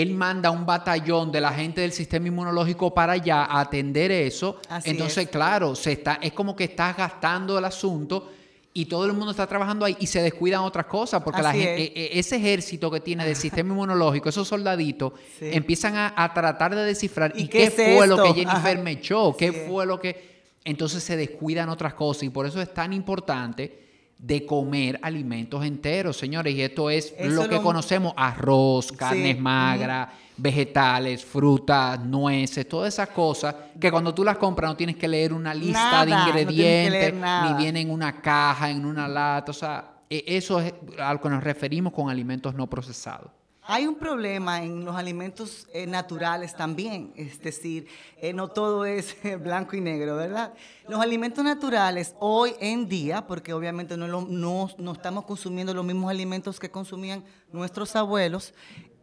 [0.00, 4.60] Él manda un batallón de la gente del sistema inmunológico para allá a atender eso.
[4.68, 5.30] Así Entonces, es.
[5.30, 8.30] claro, se está, es como que estás gastando el asunto
[8.74, 11.84] y todo el mundo está trabajando ahí y se descuidan otras cosas porque la gente,
[11.84, 11.90] es.
[12.14, 15.46] e- ese ejército que tiene del sistema inmunológico, esos soldaditos, Sí.
[15.52, 18.82] empiezan a, a tratar de descifrar ¿Y y, qué fue lo que Jennifer Ajá.
[18.82, 19.58] me echó, qué Sí.
[19.68, 20.38] fue lo que...
[20.64, 23.87] Entonces se descuidan otras cosas y por eso es tan importante
[24.18, 26.54] de comer alimentos enteros, señores.
[26.54, 29.40] Y esto es Eso lo que lo- conocemos, arroz, carnes Sí.
[29.42, 35.08] magras, vegetales, frutas, nueces, todas esas cosas que cuando tú las compras no tienes que
[35.08, 39.50] leer una lista de Nada, ingredientes, ni viene en una caja, en una lata.
[39.50, 43.30] O sea, e- eso es a lo que nos referimos con alimentos no procesados.
[43.70, 49.14] Hay un problema en los alimentos eh, naturales también, es decir, eh, no todo es
[49.24, 50.54] eh, blanco y negro, ¿verdad?
[50.88, 56.10] Los alimentos naturales hoy en día, porque obviamente no, no- no estamos consumiendo los mismos
[56.10, 58.54] alimentos que consumían nuestros abuelos,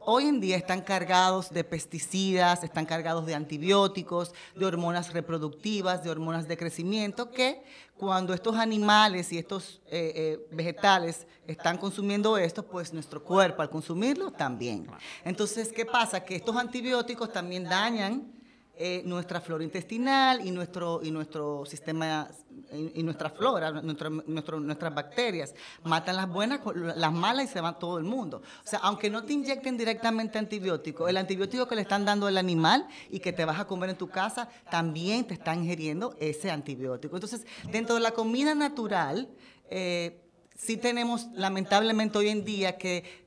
[0.06, 6.10] hoy en día están cargados de pesticidas, están cargados de antibióticos, de hormonas reproductivas, de
[6.10, 7.64] hormonas de crecimiento, que
[7.98, 13.70] cuando estos animales y estos eh, eh, vegetales están consumiendo esto, pues nuestro cuerpo al
[13.70, 14.88] consumirlo también.
[15.24, 16.24] Entonces, ¿qué pasa?
[16.24, 18.34] Que estos antibióticos también dañan
[18.78, 22.30] eh, nuestra flora intestinal y nuestro, y nuestro sistema
[22.72, 25.54] y, y nuestra flora, nuestro- nuestras bacterias.
[25.84, 26.62] Matan las buenas,
[26.96, 28.42] las malas y se va todo el mundo.
[28.64, 32.38] O sea, aunque no te inyecten directamente antibiótico, el antibiótico que le están dando al
[32.38, 36.52] animal y que te vas a comer en tu casa, también te está ingiriendo ese
[36.52, 37.16] antibiótico.
[37.16, 39.30] Entonces, dentro de la comida natural,
[39.70, 40.22] eh,
[40.56, 43.26] sí tenemos lamentablemente hoy en día que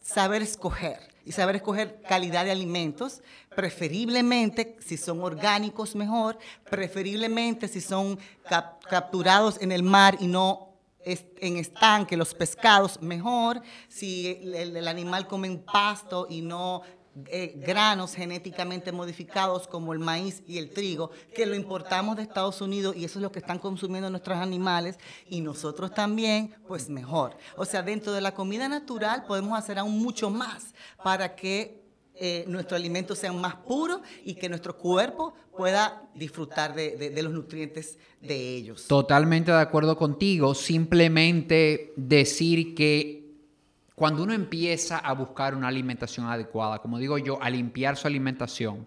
[0.00, 3.20] saber escoger y saber escoger calidad de alimentos,
[3.54, 6.38] preferiblemente si son orgánicos mejor,
[6.70, 10.64] preferiblemente si son cap- capturados en el mar y no
[11.04, 16.82] en estanque, los pescados mejor, si el- el animal come en pasto y no
[17.26, 22.60] eh, granos genéticamente modificados como el maíz y el trigo, que lo importamos de Estados
[22.60, 27.36] Unidos y eso es lo que están consumiendo nuestros animales y nosotros también, pues mejor.
[27.56, 31.82] O sea, dentro de la comida natural podemos hacer aún mucho más para que
[32.20, 37.96] eh, nuestros alimentos sean más puros y que nuestro cuerpo pueda disfrutar de, los nutrientes
[38.20, 38.86] de ellos.
[38.88, 40.54] Totalmente de acuerdo contigo.
[40.54, 43.27] Simplemente decir que
[43.98, 48.86] cuando uno empieza a buscar una alimentación adecuada, como digo yo, a limpiar su alimentación,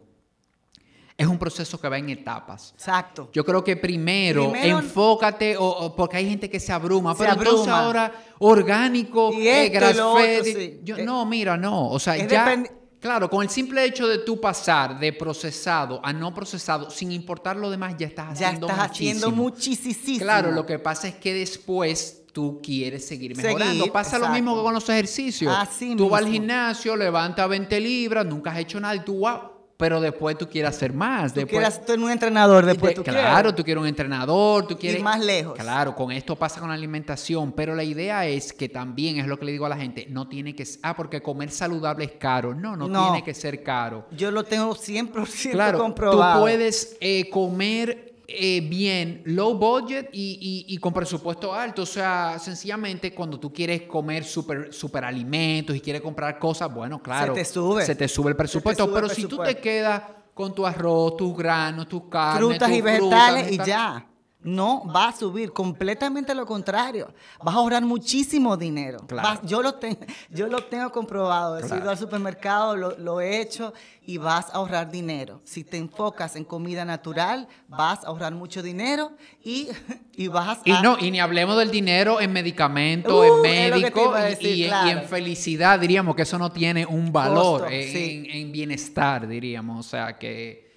[1.17, 2.71] es un proceso que va en etapas.
[2.75, 3.29] Exacto.
[3.33, 7.19] Yo creo que primero, Primero- enfócate, o, o- porque hay gente que se abruma, Se
[7.19, 7.85] pero entonces abruma.
[7.85, 10.79] ahora orgánico, Y eh, esto lo grass-fed, otro, y- sí.
[10.83, 12.63] yo- Eh, no, mira, no, o sea, ya,
[12.99, 17.55] claro, con el simple hecho de tú pasar de procesado a no procesado, sin importar
[17.57, 20.19] lo demás, ya estás ya haciendo estás haciendo muchísimo.
[20.19, 23.91] Claro, lo que pasa es que después tú quieres seguir Seguir, mejorando.
[23.91, 25.53] pasa lo mismo que con los ejercicios.
[25.57, 26.39] Así tú vas al mismo.
[26.41, 29.39] gimnasio, levantas 20 libras, nunca has hecho nada y tú, wow,
[29.77, 31.33] pero después tú quieres hacer más.
[31.33, 33.55] Tú después, quieras ser un entrenador después, de- tú claro, quieres.
[33.55, 35.01] tú quieres un entrenador, tú quieres...
[35.01, 35.57] más lejos.
[35.57, 39.39] Claro, con esto pasa con la alimentación, pero la idea es que también, es lo
[39.39, 40.65] que le digo a la gente, no tiene que...
[40.83, 42.53] Ah, porque comer saludable es caro.
[42.53, 43.05] No, no, No.
[43.05, 44.05] tiene que ser caro.
[44.15, 46.35] Yo lo tengo 100% Claro, comprobado.
[46.35, 51.83] tú puedes eh, comer eh, bien low budget y, y- y con presupuesto alto.
[51.83, 57.01] O sea, sencillamente cuando tú quieres comer super, super alimentos y quieres comprar cosas, bueno,
[57.01, 57.33] claro.
[57.33, 57.85] te sube.
[57.85, 58.85] Se te sube el presupuesto.
[58.85, 60.01] sube pero el si tú te quedas
[60.33, 64.07] con tu arroz, tus granos, tus carnes, frutas tus y vegetales frutas, y ya.
[64.43, 67.13] No va a subir, completamente lo contrario.
[67.43, 68.99] Vas a ahorrar muchísimo dinero.
[69.07, 69.27] Claro.
[69.29, 69.99] Vas- yo, lo tengo,
[70.31, 71.59] yo lo tengo comprobado.
[71.59, 71.77] He Claro.
[71.81, 73.71] ido al supermercado, lo, lo he hecho
[74.03, 75.41] y vas a ahorrar dinero.
[75.43, 79.11] Si te enfocas en comida natural, vas a ahorrar mucho dinero
[79.43, 79.67] y,
[80.15, 80.81] y vas Y a...
[80.81, 84.89] no, y ni hablemos del dinero en medicamentos, Uh, en iba a y- y, y
[84.89, 88.27] en felicidad, diríamos que eso no tiene un valor Costo, en, sí.
[88.31, 89.85] en bienestar, diríamos.
[89.85, 90.71] O sea que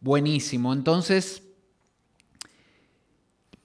[0.00, 0.72] buenísimo.
[0.72, 1.42] Entonces,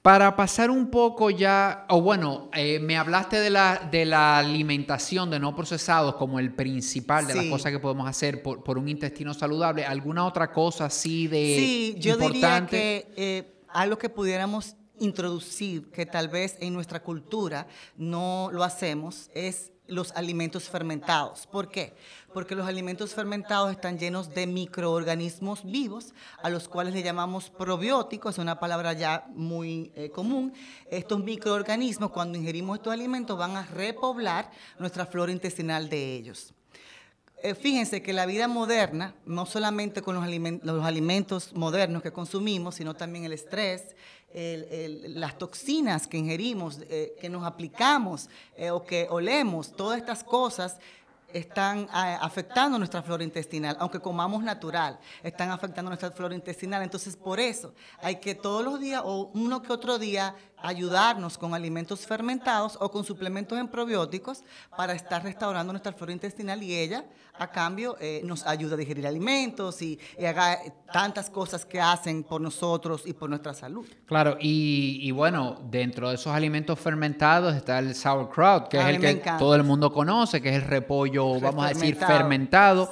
[0.03, 5.31] para pasar un poco ya, o bueno, eh, me hablaste de la, de la alimentación
[5.31, 8.89] de no procesados como el principal de las cosas que podemos hacer por, por un
[8.89, 9.85] intestino saludable.
[9.85, 12.77] ¿Alguna otra cosa así de Sí, yo diría importante?
[12.77, 19.29] que eh, algo que pudiéramos introducir, que tal vez en nuestra cultura no lo hacemos,
[19.33, 21.47] es los alimentos fermentados.
[21.47, 21.95] ¿Por qué?
[22.33, 28.35] Porque los alimentos fermentados están llenos de microorganismos vivos, a los cuales le llamamos probióticos,
[28.35, 30.53] es una palabra ya muy eh, común.
[30.89, 36.53] Estos microorganismos, cuando ingerimos estos alimentos, van a repoblar nuestra flora intestinal de ellos.
[37.45, 42.93] Eh, fíjense que la vida moderna, no solamente con los, alimentos modernos que consumimos, sino
[42.93, 43.97] también el estrés,
[44.33, 50.79] las toxinas que ingerimos, eh, que nos aplicamos eh, o que olemos, todas estas cosas
[51.33, 56.81] están afectando nuestra flora intestinal, aunque comamos natural, están afectando nuestra flora intestinal.
[56.81, 61.53] Entonces, por eso hay que todos los días o uno que otro día ayudarnos con
[61.53, 64.43] alimentos fermentados o con suplementos en probióticos
[64.75, 67.03] para estar restaurando nuestra flora intestinal y ella,
[67.37, 70.59] a cambio, eh, nos ayuda a digerir alimentos y, haga
[70.91, 73.85] tantas cosas que hacen por nosotros y por nuestra salud.
[74.05, 79.21] Claro, y, bueno, dentro de esos alimentos fermentados está el sauerkraut, que es el que
[79.37, 82.89] todo el mundo conoce, que es el repollo, vamos a decir, fermentado.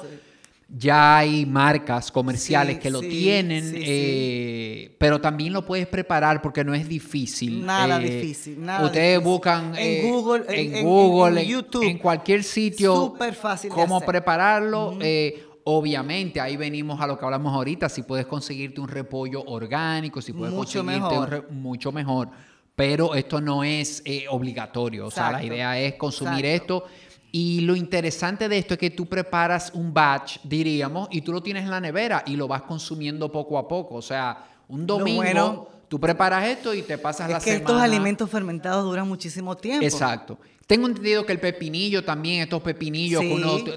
[0.74, 6.72] Ya hay marcas comerciales que lo tienen, eh, pero también lo puedes preparar porque no
[6.72, 7.66] es difícil.
[7.66, 8.64] Nada eh, difícil.
[8.64, 14.96] Nada ustedes buscan en Google, en, Google, en, YouTube, en cualquier sitio, fácil cómo prepararlo.
[15.02, 17.90] Eh, obviamente, ahí venimos a lo que hablamos ahorita.
[17.90, 21.46] Si puedes conseguirte un repollo orgánico, si puedes mucho conseguirte mejor.
[21.50, 22.30] Un mucho mejor.
[22.74, 25.08] Pero esto no es obligatorio.
[25.08, 26.86] O sea, la idea es consumir esto
[27.34, 31.42] y lo interesante de esto es que tú preparas un batch, diríamos, y tú lo
[31.42, 33.94] tienes en la nevera y lo vas consumiendo poco a poco.
[33.94, 37.38] O sea, un domingo tú preparas esto y te pasas la semana.
[37.38, 39.84] Es que estos alimentos fermentados duran muchísimo tiempo.
[39.84, 40.38] Exacto.
[40.66, 43.22] Tengo entendido que el pepinillo también, estos pepinillos,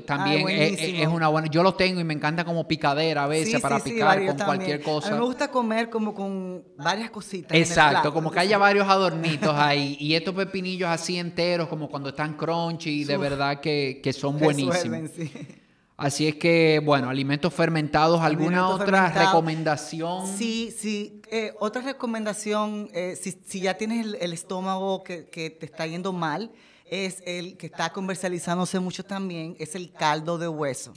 [0.06, 1.50] también es, una buena.
[1.50, 5.10] Yo los tengo y me encanta como picadera a veces para picar con cualquier cosa.
[5.10, 7.58] A mí me gusta comer como con varias cositas.
[7.58, 9.98] Exacto, como que haya varios adornitos ahí.
[10.00, 15.10] Y estos pepinillos así enteros, como cuando están crunchy, de verdad que, son buenísimos.
[15.98, 20.28] Así es que, bueno, alimentos fermentados, ¿alguna otra recomendación?
[20.28, 21.22] Sí, sí.
[21.32, 26.52] Eh, otra recomendación, eh, si, ya tienes el, estómago que, que, te está yendo mal,
[26.86, 30.94] es el que está comercializándose mucho también, es el caldo de hueso.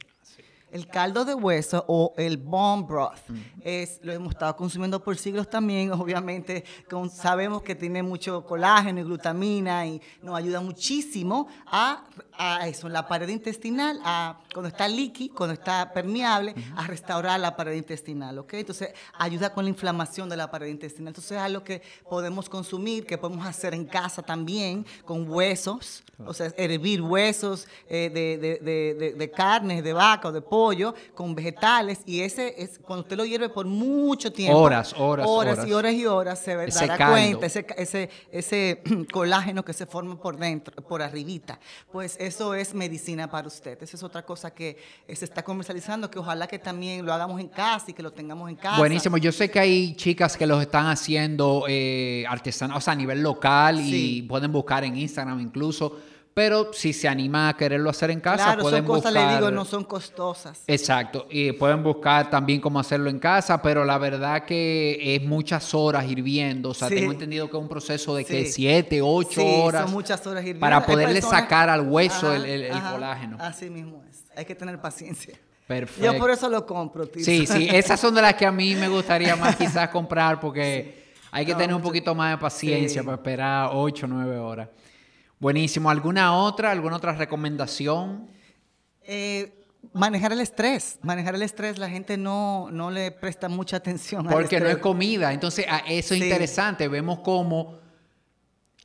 [0.71, 3.19] El caldo de hueso o el bone broth
[3.63, 6.65] es lo hemos estado consumiendo por siglos también, obviamente
[7.11, 12.05] sabemos que tiene mucho colágeno y glutamina y nos ayuda muchísimo a,
[12.39, 17.57] a eso, la pared intestinal, a cuando está líquido, cuando está permeable, a restaurar la
[17.57, 18.55] pared intestinal, ¿ok?
[18.55, 21.09] Entonces ayuda con la inflamación de la pared intestinal.
[21.09, 26.33] Entonces es algo que podemos consumir, que podemos hacer en casa también con huesos, o
[26.33, 31.35] sea, hervir huesos eh, de, de, de, de carne, de vaca o de pollo con
[31.35, 34.59] vegetales y ese es cuando usted lo hierve por mucho tiempo.
[34.59, 35.67] Horas, horas, horas.
[35.67, 40.37] y horas y horas se dará cuenta ese, ese, ese colágeno que se forma por
[40.37, 41.59] dentro, por arribita.
[41.91, 43.83] Pues eso es medicina para usted.
[43.83, 44.77] Esa es otra cosa que
[45.13, 48.49] se está comercializando, que ojalá que también lo hagamos en casa y que lo tengamos
[48.49, 48.79] en casa.
[48.79, 49.17] Buenísimo.
[49.19, 53.23] Yo sé que hay chicas que los están haciendo eh, artesanos, o sea, a nivel
[53.23, 55.99] local y pueden buscar en Instagram incluso
[56.39, 59.51] pero si se anima a quererlo hacer en casa, claro, pueden son cosas, le digo,
[59.51, 60.63] no son costosas.
[60.69, 65.75] Exacto, y pueden buscar también cómo hacerlo en casa, pero la verdad que es muchas
[65.75, 69.83] horas hirviendo, o sea, tengo entendido que es un proceso de que siete, ocho horas.
[69.83, 70.61] son muchas horas hirviendo.
[70.61, 73.37] Para poderle sacar al hueso el, colágeno.
[73.41, 75.35] Así mismo es, hay que tener paciencia.
[75.67, 76.05] Perfecto.
[76.05, 77.25] Yo por eso lo compro, tío.
[77.25, 81.09] Sí, sí, esas son de las que a mí me gustaría más quizás comprar porque
[81.33, 84.69] hay que tener un poquito más de paciencia para esperar ocho, nueve horas.
[85.41, 85.91] Buenísimo.
[85.91, 88.29] ¿Alguna otra, alguna otra recomendación?
[89.03, 89.53] Eh,
[89.93, 90.99] manejar el estrés.
[91.03, 94.27] Manejar el estrés, la gente no, no le presta mucha atención.
[94.27, 95.33] Porque no es comida.
[95.33, 96.89] Entonces, eso es interesante.
[96.89, 97.79] Vemos cómo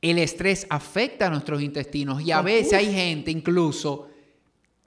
[0.00, 4.08] el estrés afecta a nuestros intestinos y a veces hay gente incluso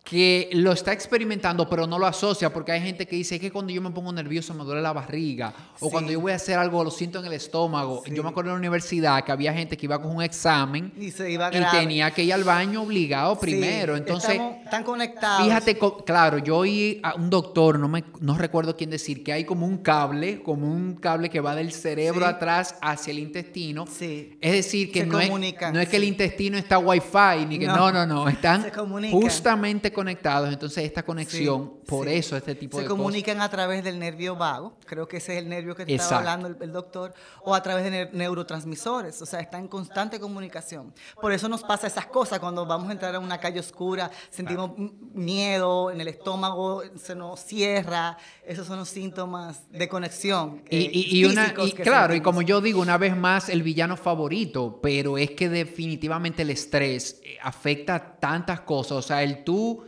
[0.09, 3.73] que lo está experimentando pero no lo asocia porque hay gente que dice que cuando
[3.73, 6.83] yo me pongo nervioso me duele la barriga o cuando yo voy a hacer algo
[6.83, 8.03] lo siento en el estómago.
[8.05, 11.11] Yo me acuerdo en la universidad que había gente que iba con un examen y,
[11.11, 13.97] se iba y tenía que ir al baño obligado primero.
[13.97, 15.45] Entonces, están conectados.
[15.45, 19.43] Fíjate, claro, yo oí a un doctor, no me no recuerdo quién decir, que hay
[19.43, 23.85] como un cable, como un cable que va del cerebro atrás hacia el intestino.
[23.99, 27.91] Es decir, que no es, no es, que el intestino está wifi ni que no,
[27.91, 28.65] no, no, están
[29.11, 33.97] justamente conectados, entonces esta conexión, por eso este tipo Se de comunican a través del
[33.97, 37.63] nervio vago, creo que ese es el nervio que está hablando el, doctor, o a
[37.63, 40.93] través de neurotransmisores, o sea, está en constante comunicación.
[41.19, 44.73] Por eso nos pasa esas cosas cuando vamos a entrar a una calle oscura, sentimos
[45.15, 50.61] miedo en el estómago, se nos cierra, esos son los síntomas de conexión.
[50.69, 55.17] y, eh, una, claro, y como yo digo, una vez más, el villano favorito, pero
[55.17, 59.86] es que definitivamente el estrés eh, afecta tantas cosas, o sea, el tú,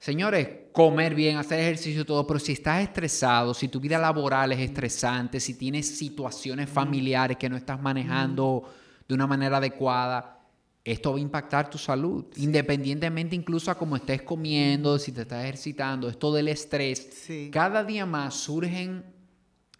[0.00, 4.60] señores, comer bien, hacer ejercicio, todo, pero si estás estresado, si tu vida laboral es
[4.60, 8.64] estresante, si tienes situaciones familiares que no estás manejando
[9.06, 10.38] de una manera adecuada,
[10.82, 15.44] esto va a impactar tu salud, independientemente incluso a cómo estés comiendo, si te estás
[15.44, 17.28] ejercitando, esto del estrés.
[17.52, 19.04] Cada día más surgen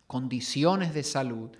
[0.07, 1.51] condiciones de salud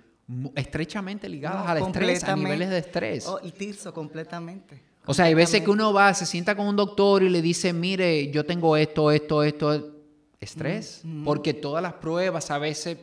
[0.55, 3.27] estrechamente ligadas al estrés, a niveles de estrés.
[3.27, 4.90] Oh, y tirso completamente.
[5.05, 7.73] O sea, hay veces que uno va, se sienta con un doctor y le dice,
[7.73, 9.95] mire, yo tengo esto, esto, esto,
[10.39, 11.23] estrés, mm, mm.
[11.25, 12.97] porque todas las pruebas a veces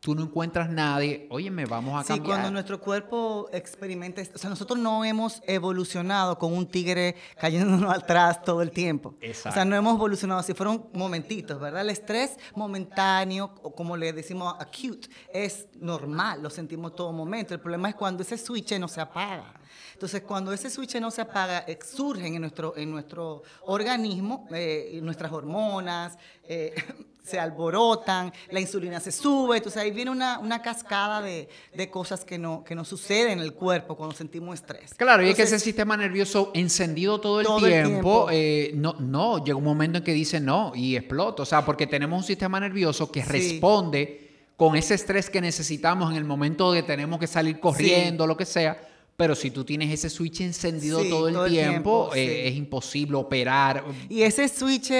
[0.00, 2.18] tú no encuentras nadie, oye, me vamos a cambiar.
[2.18, 7.92] Sí, cuando nuestro cuerpo experimenta, o sea, nosotros no hemos evolucionado con un tigre cayéndonos
[7.92, 9.14] atrás todo el tiempo.
[9.20, 9.50] Exacto.
[9.50, 11.82] O sea, no hemos evolucionado así, fueron momentitos, ¿verdad?
[11.82, 17.54] El estrés momentáneo, o como le decimos acute, es normal, lo sentimos todo momento.
[17.54, 19.57] El problema es cuando ese switch no se apaga.
[19.92, 24.98] Entonces, cuando ese switch no se apaga, eh, surgen en nuestro, en nuestro organismo eh,
[25.02, 26.16] nuestras hormonas,
[26.48, 26.74] eh,
[27.22, 32.24] se alborotan, la insulina se sube, entonces ahí viene una, una cascada de, de, cosas
[32.24, 34.94] que no, que no suceden en el cuerpo cuando sentimos estrés.
[34.94, 38.30] Claro, y es que ese sistema nervioso encendido todo el tiempo,
[38.74, 42.18] no, no, llega un momento en que dice no y explota, o sea, porque tenemos
[42.18, 46.86] un sistema nervioso que responde con ese estrés que necesitamos en el momento de que
[46.88, 48.76] tenemos que salir corriendo, lo que sea
[49.18, 53.82] pero si tú tienes ese switch encendido todo el tiempo, eh, es imposible operar.
[54.08, 54.92] Y ese switch,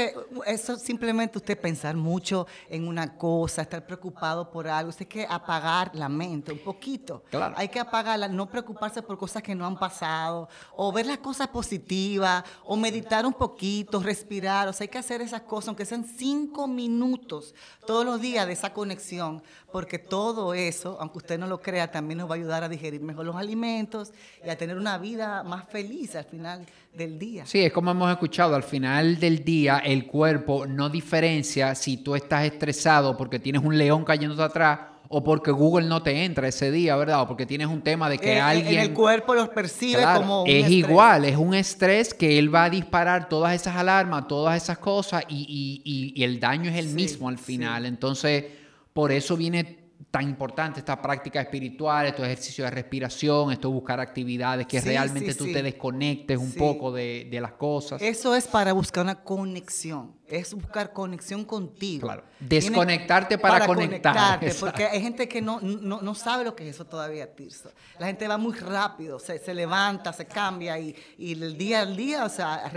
[0.44, 5.26] eso simplemente usted pensar mucho en una cosa, estar preocupado por algo, usted hay que
[5.30, 7.22] apagar la mente un poquito.
[7.30, 7.54] Claro.
[7.56, 11.46] Hay que apagarla, no preocuparse por cosas que no han pasado, o ver las cosas
[11.46, 14.66] positivas, o meditar un poquito, respirar.
[14.66, 17.54] O sea, hay que hacer esas cosas, aunque sean cinco minutos
[17.86, 22.18] todos los días de esa conexión, porque todo eso, aunque usted no lo crea, también
[22.18, 24.07] nos va a ayudar a digerir mejor los alimentos
[24.44, 27.46] y a tener una vida más feliz al final del día.
[27.46, 32.14] Sí, es como hemos escuchado, al final del día el cuerpo no diferencia si tú
[32.14, 34.78] estás estresado porque tienes un león cayéndote atrás
[35.08, 37.22] o porque Google no te entra ese día, ¿verdad?
[37.22, 38.80] O porque tienes un tema de que eh, alguien...
[38.80, 42.70] el cuerpo los percibe como un Es igual, es un estrés que él va a
[42.70, 47.86] disparar todas esas alarmas, todas esas cosas y, el daño es el mismo al final.
[47.86, 48.44] Entonces,
[48.92, 49.77] por eso viene
[50.10, 55.44] tan importante esta práctica espiritual, estos ejercicios de respiración, esto buscar actividades que realmente tú
[55.44, 58.00] te desconectes un poco de, de, las cosas.
[58.00, 62.06] Eso es para buscar una conexión es buscar conexión contigo.
[62.06, 62.24] Claro.
[62.38, 64.40] Desconectarte para, conectar.
[64.60, 67.70] porque hay gente que no, no, sabe lo que es eso todavía, Tirso.
[67.98, 71.96] La gente va muy rápido, se, se levanta, se cambia y, y, el día al
[71.96, 72.70] día, o sea,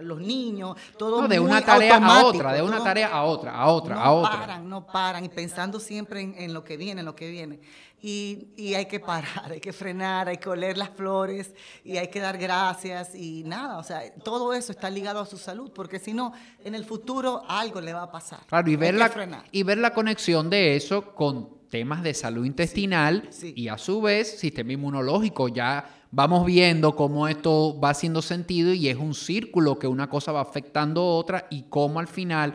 [0.00, 3.66] los niños, todo no, de una tarea a otra, de una tarea a otra, a
[3.68, 4.32] otra, a otra.
[4.32, 7.30] No paran, no paran y pensando siempre en, en lo que viene, en lo que
[7.30, 7.60] viene
[8.00, 12.20] y, hay que parar, hay que frenar, hay que oler las flores y hay que
[12.20, 16.12] dar gracias y nada, o sea, todo eso está ligado a su salud, porque si
[16.12, 16.32] no,
[16.64, 18.40] en el futuro algo le va a pasar.
[18.46, 23.28] Claro, y ver, la, y ver la conexión de eso con temas de salud intestinal
[23.42, 25.48] y a su vez sistema inmunológico.
[25.48, 30.32] Ya vamos viendo cómo esto va haciendo sentido y es un círculo que una cosa
[30.32, 32.54] va afectando a otra y cómo al final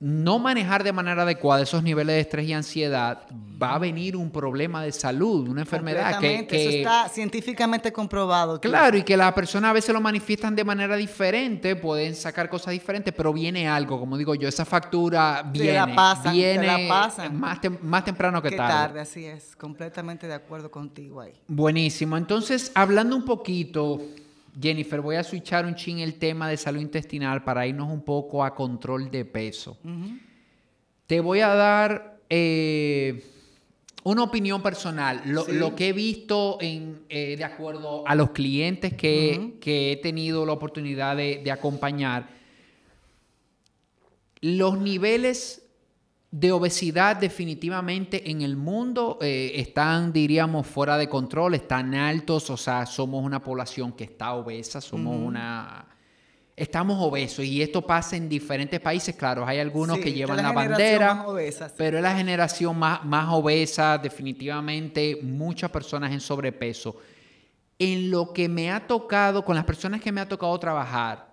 [0.00, 3.26] no manejar de manera adecuada esos niveles de estrés y ansiedad,
[3.60, 8.60] va a venir un problema de salud, una enfermedad que, Eso está científicamente comprobado.
[8.60, 12.72] Claro, y que las personas a veces lo manifiestan de manera diferente, pueden sacar cosas
[12.72, 17.16] diferentes, pero viene algo, como digo yo, esa factura viene, la pasan, viene la Más,
[17.82, 18.72] más, temprano que, que tarde.
[18.72, 19.00] tarde.
[19.00, 21.32] Así es, completamente de acuerdo contigo ahí.
[21.48, 24.00] Buenísimo, entonces hablando un poquito
[24.60, 28.44] Jennifer, voy a switchar un chin el tema de salud intestinal para irnos un poco
[28.44, 29.78] a control de peso.
[31.06, 33.24] Te voy a dar eh,
[34.02, 39.58] una opinión personal, lo, que he visto en, eh, de acuerdo a los clientes que,
[39.64, 42.28] he tenido la oportunidad de acompañar.
[44.40, 45.67] Los niveles
[46.30, 52.56] de obesidad definitivamente en el mundo eh, están, diríamos, fuera de control, están altos, o
[52.56, 55.86] sea, somos una población que está obesa, somos una...
[56.54, 61.24] Estamos obesos y esto pasa en diferentes países, claro, hay algunos que llevan la, bandera,
[61.76, 66.96] pero es la generación más, más obesa, definitivamente muchas personas en sobrepeso.
[67.78, 71.32] En lo que me ha tocado, con las personas que me ha tocado trabajar,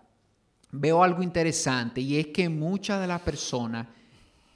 [0.72, 3.88] veo algo interesante y es que muchas de las personas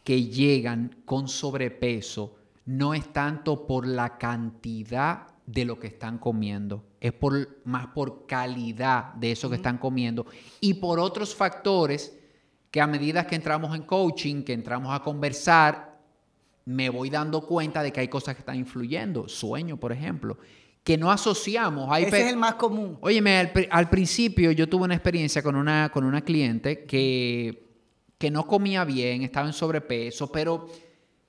[0.09, 2.35] que llegan con sobrepeso
[2.65, 8.25] no es tanto por la cantidad de lo que están comiendo, es por, más por
[8.25, 10.25] calidad de eso que están comiendo
[10.61, 12.17] y por otros factores
[12.71, 15.99] que a medida que entramos en coaching, que entramos a conversar,
[16.65, 19.29] me voy dando cuenta de que hay cosas que están influyendo.
[19.29, 20.39] Sueño, por ejemplo,
[20.83, 21.95] que no asociamos.
[21.99, 22.97] Ese es el más común.
[23.01, 27.68] Óyeme, al, principio yo tuve una experiencia con una, con una cliente que,
[28.19, 30.67] que no comía bien, estaba en sobrepeso, pero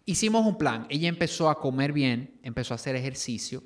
[0.05, 0.87] hicimos un plan.
[0.91, 3.63] Ella empezó a comer bien, empezó a hacer ejercicio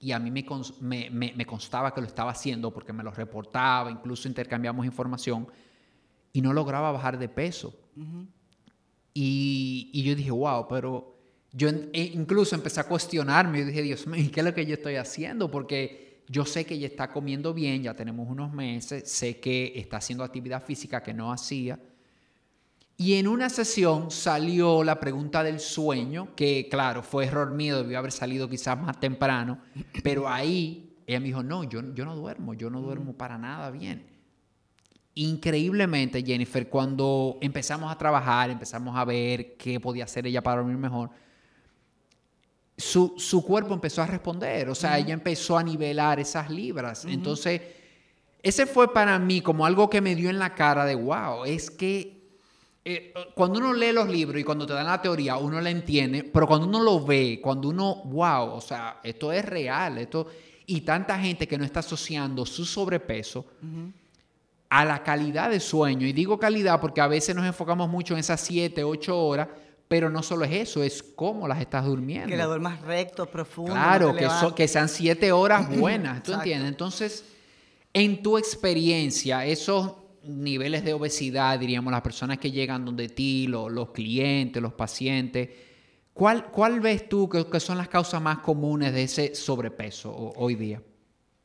[0.00, 4.26] y a mí me, me, constaba que lo estaba haciendo porque me lo reportaba, incluso
[4.28, 5.46] intercambiamos información
[6.32, 7.78] y no lograba bajar de peso.
[9.14, 11.16] y, yo dije, wow, pero
[11.52, 13.60] yo e incluso empecé a cuestionarme.
[13.60, 15.50] Yo dije, Dios mío, ¿qué es lo que yo estoy haciendo?
[15.50, 19.98] Porque yo sé que ella está comiendo bien, ya tenemos unos meses, sé que está
[19.98, 21.78] haciendo actividad física que no hacía.
[23.00, 27.98] Y en una sesión salió la pregunta del sueño, que claro, fue error mío, debió
[27.98, 29.58] haber salido quizás más temprano,
[30.02, 33.70] pero ahí ella me dijo, no, yo, yo no duermo, yo no duermo para nada
[33.70, 34.06] bien.
[35.14, 40.76] Increíblemente, Jennifer, cuando empezamos a trabajar, empezamos a ver qué podía hacer ella para dormir
[40.76, 41.08] mejor,
[42.76, 47.06] su, cuerpo empezó a responder, o sea, ella empezó a nivelar esas libras.
[47.06, 47.62] Entonces,
[48.42, 51.70] ese fue para mí como algo que me dio en la cara de, wow, es
[51.70, 52.19] que
[52.82, 56.24] eh, cuando uno lee los libros y cuando te dan la teoría, uno la entiende,
[56.24, 60.26] pero cuando uno lo ve, cuando uno, wow, o sea, esto es real, esto,
[60.66, 63.44] y tanta gente que no está asociando su sobrepeso
[64.70, 68.20] a la calidad de sueño, y digo calidad porque a veces nos enfocamos mucho en
[68.20, 69.48] esas 7, 8 horas,
[69.86, 72.28] pero no solo es eso, es cómo las estás durmiendo.
[72.28, 73.72] Que la duermas recto, profundo.
[73.72, 76.68] Claro, que, que sean siete horas buenas, ¿tú entiendes?
[76.68, 77.24] Entonces,
[77.92, 83.90] en tu experiencia, esos niveles de obesidad, diríamos, las personas que llegan donde ti, los,
[83.90, 85.48] clientes, los pacientes,
[86.12, 90.82] ¿cuál, ¿cuál ves tú que, son las causas más comunes de ese sobrepeso hoy día?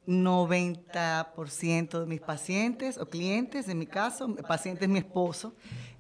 [0.08, 5.56] 90% de mis pacientes o clientes, en mi caso, pacientes mi esposo,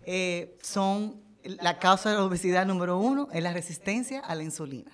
[0.05, 4.91] eh, son la causa de la obesidad número uno es la resistencia a la insulina.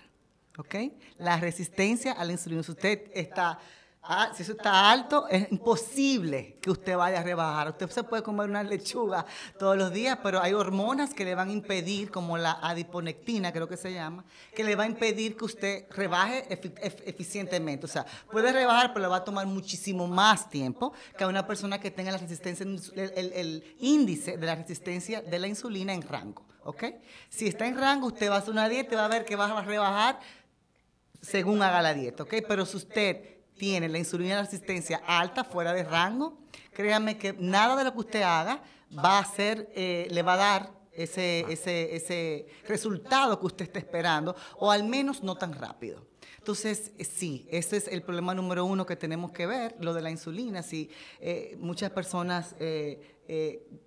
[0.57, 0.75] ¿Ok?
[1.17, 2.61] La resistencia a la insulina.
[2.61, 3.59] Si usted está,
[4.03, 7.69] ah, si eso está alto, es imposible que usted vaya a rebajar.
[7.69, 9.25] Usted se puede comer una lechuga
[9.57, 13.67] todos los días, pero hay hormonas que le van a impedir, como la adiponectina, creo
[13.67, 14.23] que se llama,
[14.55, 16.45] que le va a impedir que usted rebaje
[17.05, 17.85] eficientemente.
[17.85, 21.45] O sea, puede rebajar, pero le va a tomar muchísimo más tiempo que a una
[21.45, 26.01] persona que tenga la resistencia, el, el índice de la resistencia de la insulina en
[26.01, 26.45] rango.
[26.63, 26.83] ¿ok?
[27.29, 29.35] Si está en rango, usted va a hacer una dieta y va a ver que
[29.35, 30.19] va a rebajar
[31.21, 32.35] según haga la dieta, ¿ok?
[32.47, 36.35] Pero si usted tiene la insulina de resistencia alta, fuera de rango,
[36.73, 38.63] créanme que nada de lo que usted haga
[38.97, 43.77] va a ser, eh, le va a dar ese, ese, ese resultado que usted está
[43.77, 46.07] esperando, o al menos no tan rápido.
[46.39, 50.01] Entonces, eh, sí, ese es el problema número uno que tenemos que ver, lo de
[50.01, 50.63] la insulina.
[50.63, 50.89] Si
[51.19, 52.55] eh, muchas personas,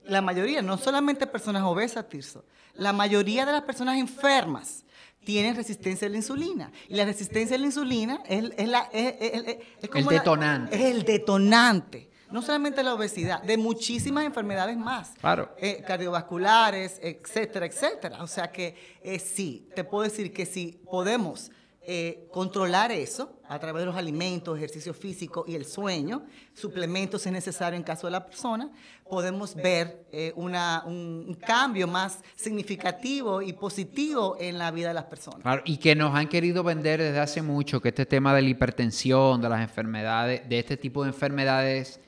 [0.05, 2.45] la mayoría, no solamente personas obesas, Tirso,
[2.75, 4.85] la mayoría de las personas enfermas
[5.25, 6.73] tienen resistencia a la insulina.
[6.89, 10.77] Y la resistencia a la insulina es, la, el detonante.
[10.77, 12.11] es el detonante.
[12.31, 15.13] No solamente la obesidad, de muchísimas enfermedades más.
[15.21, 15.55] Claro.
[15.57, 18.23] Eh, cardiovasculares, etcétera, etcétera.
[18.23, 21.53] O sea que eh, sí, te puedo decir que si podemos
[21.87, 26.25] eh, controlar eso a través de los alimentos, ejercicio físico y el sueño,
[26.55, 28.71] suplementos si es necesario en caso de la persona,
[29.09, 35.05] podemos ver eh, una, un cambio más significativo y positivo en la vida de las
[35.05, 35.61] personas.
[35.65, 39.41] y que nos han querido vender desde hace mucho que este tema de la hipertensión,
[39.41, 42.01] de las enfermedades, de este tipo de enfermedades,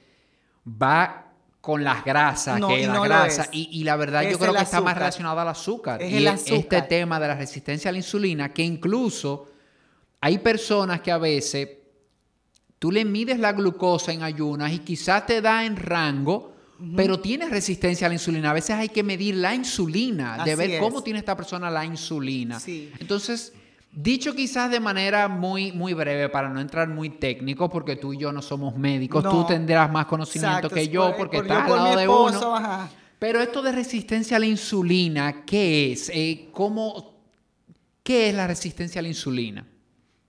[0.66, 1.26] va
[1.60, 5.40] con las grasas, que la grasa, y, la verdad yo creo que está más relacionado
[5.40, 6.00] al azúcar.
[6.00, 9.48] Es y este tema de la resistencia a la insulina, que incluso
[10.20, 11.68] hay personas que a veces
[12.78, 16.52] tú le mides la glucosa en ayunas y quizás te da en rango,
[16.94, 18.50] pero tienes resistencia a la insulina.
[18.50, 22.60] A veces hay que medir la insulina, de ver cómo tiene esta persona la insulina.
[22.98, 23.52] Entonces,
[23.92, 28.18] dicho quizás de manera muy, muy breve, para no entrar muy técnico, porque tú y
[28.18, 32.08] yo no somos médicos, tú tendrás más conocimiento que yo, porque estás al lado de
[32.08, 32.88] uno.
[33.18, 36.10] Pero esto de resistencia a la insulina, ¿qué es?
[36.12, 37.14] Eh, ¿cómo,
[38.02, 39.66] ¿Qué es la resistencia a la insulina?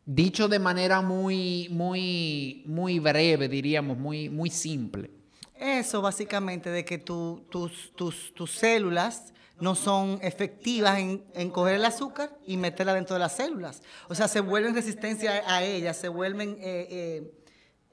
[0.10, 5.12] Dicho de manera muy, muy, muy breve, diríamos, muy, muy simple.
[5.54, 12.56] Eso básicamente de que tus, tus, células no son efectivas en, coger el azúcar y
[12.56, 13.82] meterla dentro de las células.
[14.08, 17.32] O sea, se vuelven resistencia a ellas, se vuelven eh, eh,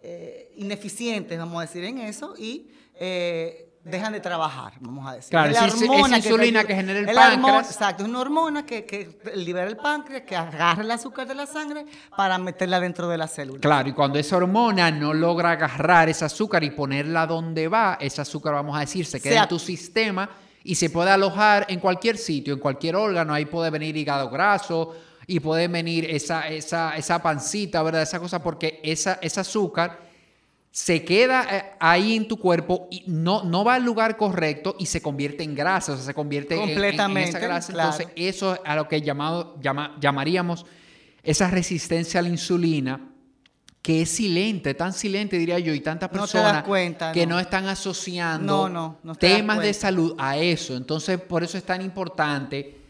[0.05, 2.71] eh, ineficientes, vamos a decir, en eso y
[3.85, 5.31] dejan de trabajar, vamos a decir.
[5.31, 7.71] Claro, Es la es hormona insulina que genera el páncreas.
[7.71, 11.47] Exacto, es una hormona que, que libera el páncreas, que agarra el azúcar de la
[11.47, 11.85] sangre
[12.17, 13.61] para meterla dentro de la célula.
[13.61, 18.23] Claro, y cuando esa hormona no logra agarrar ese azúcar y ponerla donde va, ese
[18.23, 20.31] azúcar, vamos a decir, se queda en tu sistema
[20.65, 23.35] y se puede alojar en cualquier sitio, en cualquier órgano.
[23.35, 28.03] Ahí puede venir hígado graso y puede venir esa, esa, esa pancita, ¿verdad?
[28.03, 30.14] Esa cosa, porque esa, ese azúcar
[30.77, 34.87] se queda eh, ahí en tu cuerpo y no, no va al lugar correcto y
[34.87, 37.73] se convierte en grasa, o sea, se convierte en- en- en, Completamente, esa grasa.
[37.73, 37.91] claro.
[37.93, 40.67] Entonces, eso es a lo que llamado, llama- llamaríamos
[41.23, 43.09] esa resistencia a la insulina,
[43.83, 47.37] que es silente, tan silente diría yo, y tantas No personas cuenta, que no.
[47.37, 50.75] no están asociando No, te temas de salud a eso.
[50.77, 52.81] Entonces, por eso es tan importante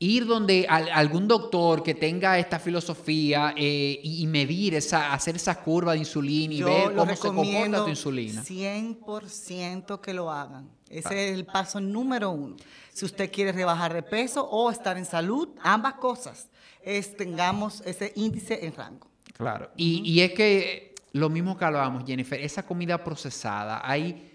[0.00, 5.60] ir donde al- algún doctor que tenga esta filosofía eh, y, medir esa, hacer esa
[5.60, 8.42] curva de insulina y Yo ver cómo se comporta tu insulina.
[8.42, 10.68] 100% que lo hagan.
[10.88, 12.56] Ese es el paso número uno.
[12.92, 16.48] Si usted quiere rebajar de peso o estar en salud, ambas cosas,
[16.82, 19.06] es tengamos ese índice en rango.
[19.36, 19.70] Claro.
[19.76, 24.30] Y, y es que lo mismo que hablábamos, Jennifer, esa comida procesada, hay,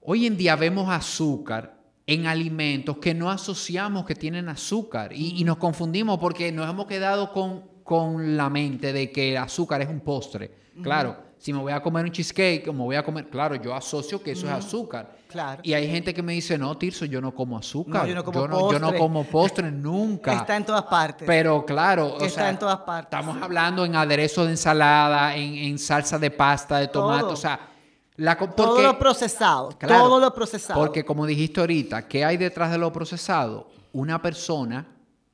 [0.00, 1.76] hoy en día vemos azúcar
[2.06, 6.86] en alimentos que no asociamos que tienen azúcar y, y nos confundimos porque nos hemos
[6.86, 10.64] quedado con, con la mente de que el azúcar es un postre.
[10.82, 13.74] Claro, si me voy a comer un cheesecake o me voy a comer, claro, yo
[13.74, 15.16] asocio que eso es azúcar.
[15.28, 15.60] Claro.
[15.62, 18.02] Y hay gente que me dice, no, Tirso, yo no como azúcar.
[18.02, 18.98] No, yo no como yo no, yo no postre".
[18.98, 20.32] como postre nunca.
[20.40, 21.26] Está en todas partes.
[21.26, 25.54] Pero claro, o Está sea, en todas partes, Estamos hablando en aderezo de ensalada, en,
[25.54, 27.32] en salsa de pasta, de tomate, Todo.
[27.32, 27.60] o sea,
[28.16, 30.78] la co- todo porque- lo procesado, claro, todo lo procesado.
[30.80, 33.68] Porque como dijiste ahorita, ¿qué hay detrás de lo procesado?
[33.92, 34.86] Una persona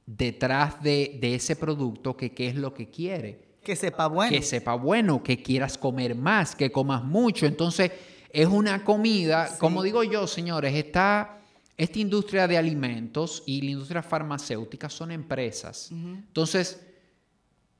[0.07, 4.33] detrás de, de ese producto que qué es lo que quiere que sepa bueno.
[4.35, 7.45] que sepa bueno, que quieras comer más, que comas mucho.
[7.47, 7.93] Entonces,
[8.33, 9.55] es una comida, Sí.
[9.59, 11.39] como digo yo, señores, está,
[11.77, 15.91] esta industria de alimentos y la industria farmacéutica son empresas.
[15.93, 16.81] Entonces,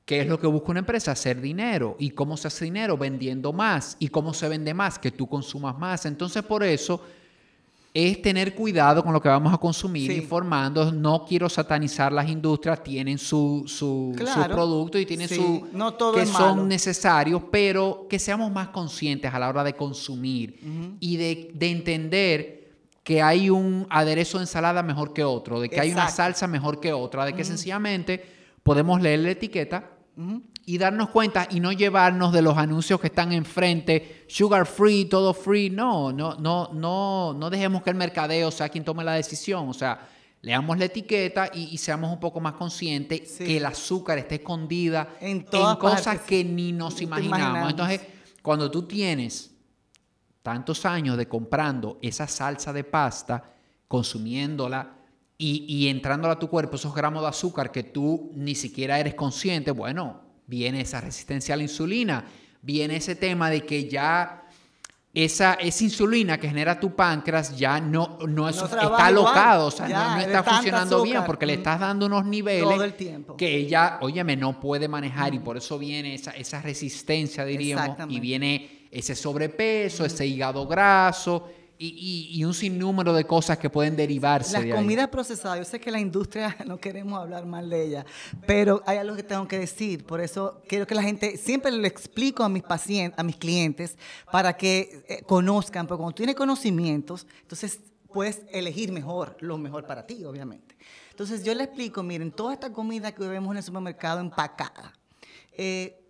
[0.05, 1.11] ¿qué es lo que busca una empresa?
[1.11, 1.95] Hacer dinero.
[1.99, 2.97] ¿Y cómo se hace dinero?
[2.97, 3.95] Vendiendo más.
[3.99, 4.99] ¿Y cómo se vende más?
[4.99, 6.05] Que tú consumas más.
[6.05, 7.01] Entonces, por eso
[7.93, 10.17] es tener cuidado con lo que vamos a consumir, Sí.
[10.17, 10.91] informando.
[10.93, 14.15] No quiero satanizar las industrias, tienen su, su,
[14.49, 16.65] productos y tienen Sí, su no todo que es son malo.
[16.67, 20.57] necesarios, pero que seamos más conscientes a la hora de consumir
[21.01, 22.71] y de, de entender
[23.03, 26.79] que hay un aderezo de ensalada mejor que otro, de que hay una salsa mejor
[26.79, 28.23] que otra, de que sencillamente
[28.63, 29.91] podemos leer la etiqueta
[30.65, 35.33] y darnos cuenta y no llevarnos de los anuncios que están enfrente, sugar free, todo
[35.33, 35.69] free.
[35.69, 39.67] No, no, no, no, no dejemos que el mercadeo sea quien tome la decisión.
[39.69, 40.07] O sea,
[40.41, 43.45] leamos la etiqueta y, y seamos un poco más conscientes Sí.
[43.45, 45.41] que el azúcar está escondida En
[45.79, 47.69] cosas que ni nos imaginamos.
[47.71, 48.01] Entonces,
[48.41, 49.51] cuando tú tienes
[50.43, 53.43] tantos años de comprando esa salsa de pasta,
[53.87, 54.95] consumiéndola
[55.41, 59.15] y, y entrándola a tu cuerpo, esos gramos de azúcar que tú ni siquiera eres
[59.15, 62.25] consciente, bueno, viene esa resistencia a la insulina,
[62.61, 64.37] viene ese tema de que ya
[65.13, 69.71] esa, esa insulina que genera tu páncreas ya no, no, es- No está alocado, o
[69.71, 71.57] sea, Ya, no, está funcionando bien porque le Mm.
[71.59, 72.93] estás dando unos niveles
[73.37, 78.19] que ella, óyeme, no puede manejar y por eso viene esa, esa resistencia, diríamos, y
[78.21, 81.49] viene ese sobrepeso, ese hígado graso
[81.81, 85.65] y, y- y un sinnúmero de cosas que pueden derivarse Las de comidas procesadas, yo
[85.65, 88.05] sé que la industria no queremos hablar mal de ella,
[88.45, 91.87] pero hay algo que tengo que decir, por eso quiero que la gente, siempre le
[91.87, 93.97] explico a mis pacientes, a mis clientes,
[94.31, 97.79] para que eh, conozcan, porque cuando tienes conocimientos, entonces
[98.13, 100.75] puedes elegir mejor, lo mejor para ti, obviamente.
[101.09, 104.93] Entonces yo le explico, miren, toda esta comida que vemos en el supermercado empacada,
[105.57, 106.00] eh,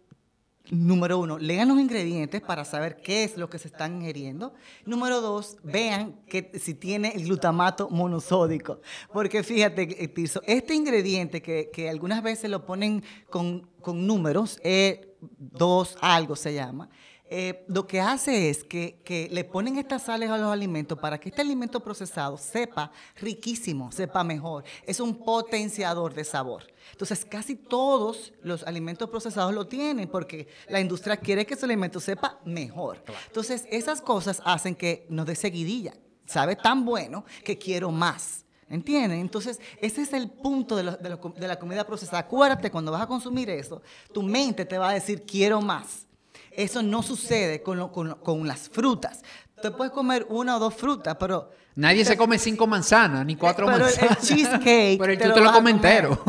[0.71, 4.53] Número uno, lean los ingredientes para saber qué es lo que se están ingiriendo.
[4.85, 8.79] Número dos, vean que si tiene el glutamato monosódico.
[9.11, 14.61] Porque fíjate, eh, Tirso, este ingrediente que, que algunas veces lo ponen con, con números,
[14.63, 16.89] E2 algo se llama,
[17.33, 21.17] eh, lo que hace es que, que le ponen estas sales a los alimentos para
[21.17, 24.65] que este alimento procesado sepa riquísimo, sepa mejor.
[24.85, 26.63] Es un potenciador de sabor.
[26.91, 31.99] Entonces, casi todos los alimentos procesados lo tienen porque la industria quiere que su alimento
[32.01, 33.01] sepa mejor.
[33.27, 35.93] Entonces, esas cosas hacen que nos dé seguidilla.
[36.25, 38.45] Sabe tan bueno que quiero más.
[38.69, 39.19] ¿Entienden?
[39.19, 42.19] Entonces, ese es el punto de, lo- de lo- de la comida procesada.
[42.19, 43.81] Acuérdate, cuando vas a consumir eso,
[44.13, 46.07] tu mente te va a decir, quiero más.
[46.51, 49.21] Eso no sucede con, lo- con lo- con las frutas.
[49.61, 53.65] Te puedes comer una o dos frutas, pero Nadie se come cinco manzanas, ni cuatro
[53.67, 54.29] Pero el- manzanas.
[54.29, 56.21] el cheesecake Pero te tú lo te lo a comes entero.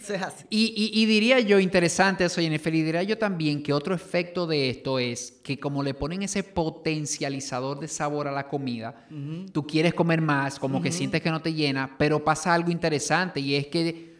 [0.00, 0.44] Eso es así.
[0.48, 4.46] Y, y- y diría yo, interesante eso, Jennifer, y diría yo también que otro efecto
[4.46, 9.06] de esto es que como le ponen ese potencializador de sabor a la comida,
[9.52, 13.40] tú quieres comer más, como que sientes que no te llena, pero pasa algo interesante
[13.40, 14.15] y es que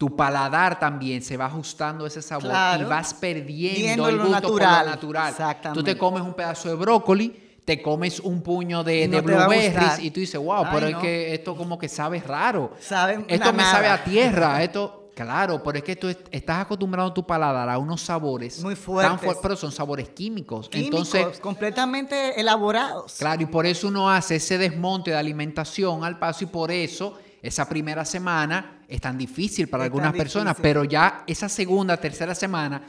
[0.00, 2.84] tu paladar también se va ajustando ese sabor Claro.
[2.84, 4.84] y vas perdiendo Viendo el gusto por natural.
[4.86, 5.28] lo natural.
[5.28, 5.78] Exactamente.
[5.78, 9.98] Tú te comes un pedazo de brócoli, te comes un puño de, no de blueberries
[9.98, 10.96] y tú dices, wow, Ay, pero no.
[10.96, 12.72] es que esto como que sabe raro.
[12.80, 17.12] Sabe Esto me sabe a tierra, esto, claro, pero es que tú est- estás acostumbrado
[17.12, 20.70] tu paladar a unos sabores Muy fuertes, pero son sabores químicos.
[20.70, 23.16] Químicos, Entonces, completamente elaborados.
[23.18, 27.18] claro, y por eso uno hace ese desmonte de alimentación al paso y por eso
[27.42, 30.62] esa primera semana es tan difícil para Es algunas personas, difícil.
[30.62, 32.82] pero ya esa segunda, tercera semana,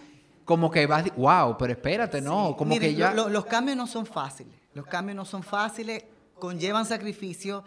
[0.45, 3.11] como que vas, wow, pero espérate, no, como que ya...
[3.13, 4.53] lo- lo- los cambios no son fáciles.
[4.73, 6.03] Los cambios no son fáciles,
[6.39, 7.63] conllevan sacrificio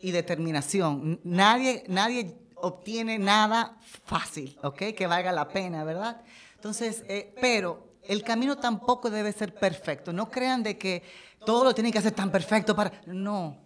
[0.00, 1.20] y determinación.
[1.24, 4.94] Nadie, nadie obtiene nada fácil, ¿ok?
[4.96, 6.20] Que valga la pena, ¿verdad?
[6.56, 10.12] Entonces, eh, pero el camino tampoco debe ser perfecto.
[10.12, 11.02] No crean de que
[11.44, 12.92] todo lo tienen que hacer tan perfecto para...
[13.06, 13.56] No.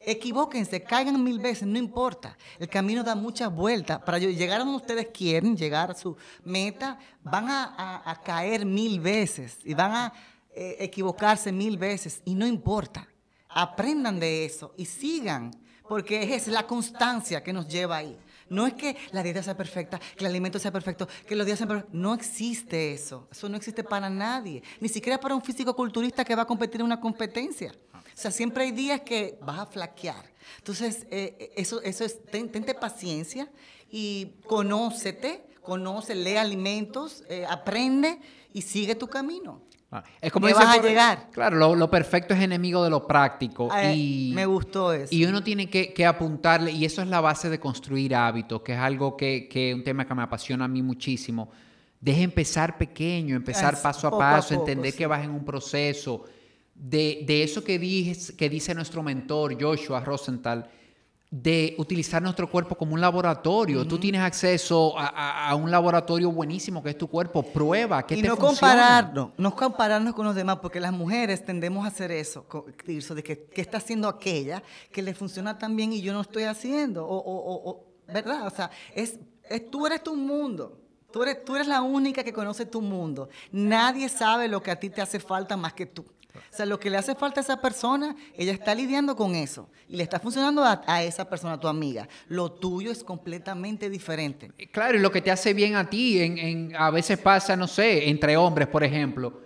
[0.00, 2.36] Equivóquense, caigan mil veces, no importa.
[2.58, 4.00] El camino da muchas vueltas.
[4.00, 9.58] Para llegar a donde ustedes quieren, llegar a su meta, van a, caer mil veces
[9.64, 10.12] y van a
[10.54, 13.08] eh, equivocarse mil veces y no importa.
[13.48, 15.50] Aprendan de eso y sigan,
[15.88, 18.16] porque es la constancia que nos lleva ahí.
[18.48, 21.58] No es que la dieta sea perfecta, que el alimento sea perfecto, que los días
[21.58, 21.94] sean perfectos.
[21.94, 23.26] No existe eso.
[23.30, 24.62] Eso no existe para nadie.
[24.80, 27.72] Ni siquiera para un físico culturista que va a competir en una competencia.
[28.16, 30.24] O sea, siempre hay días que vas a flaquear.
[30.56, 33.46] Entonces, eh, eso, eso es, ten- tente paciencia
[33.90, 38.18] y conócete, conoce, lee alimentos, eh, aprende
[38.54, 39.60] y sigue tu camino.
[39.92, 41.28] Ah, Es como dice vas a llegar.
[41.30, 43.68] Claro, lo, lo perfecto es enemigo de lo práctico.
[43.76, 45.14] Eh, y, me gustó eso.
[45.14, 48.72] Y uno tiene que, que apuntarle, y eso es la base de construir hábitos, que
[48.72, 51.50] es algo que, que un tema que me apasiona a mí muchísimo.
[52.00, 54.98] Deje empezar pequeño, empezar Es paso a poco a paso, poco, entender sí.
[54.98, 56.24] que vas en un proceso.
[56.78, 60.68] De, de eso que, dice, que dice nuestro mentor, Joshua Rosenthal,
[61.30, 63.84] de utilizar nuestro cuerpo como un laboratorio.
[63.86, 67.42] Tú tienes acceso a, a- a un laboratorio buenísimo que es tu cuerpo.
[67.42, 68.72] Prueba que y te no funciona.
[68.74, 72.46] compararnos, no compararnos con los demás, porque las mujeres tendemos a hacer eso,
[73.14, 74.62] de que, que está haciendo aquella
[74.92, 78.46] que le funciona tan bien y yo no estoy haciendo, o, o- o- o- ¿verdad?
[78.46, 79.18] O sea, es,
[79.48, 80.78] es- tú eres tu mundo,
[81.10, 83.28] tú eres, tú eres la única que conoce tu mundo.
[83.50, 86.04] Nadie sabe lo que a ti te hace falta más que tú.
[86.36, 89.68] O sea, lo que le hace falta a esa persona, ella está lidiando con eso
[89.88, 92.08] y le está funcionando a, a esa persona, a tu amiga.
[92.28, 94.50] Lo tuyo es completamente diferente.
[94.72, 97.66] Claro, y lo que te hace bien a ti, en, en- a veces pasa, no
[97.68, 99.40] sé, entre hombres, por ejemplo,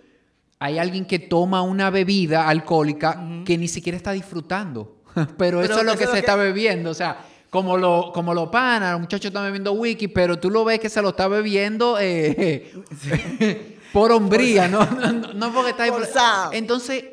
[0.59, 4.97] hay alguien que toma una bebida alcohólica que ni siquiera está disfrutando,
[5.37, 8.91] pero, eso es lo que se está bebiendo, o sea, como lo, como lo pana,
[8.93, 12.71] los muchachos están bebiendo wiki, pero tú lo ves que se lo está bebiendo eh,
[13.91, 14.85] por hombría, ¿no?
[14.85, 16.53] No, no, porque está Forzado.
[16.53, 17.03] Entonces,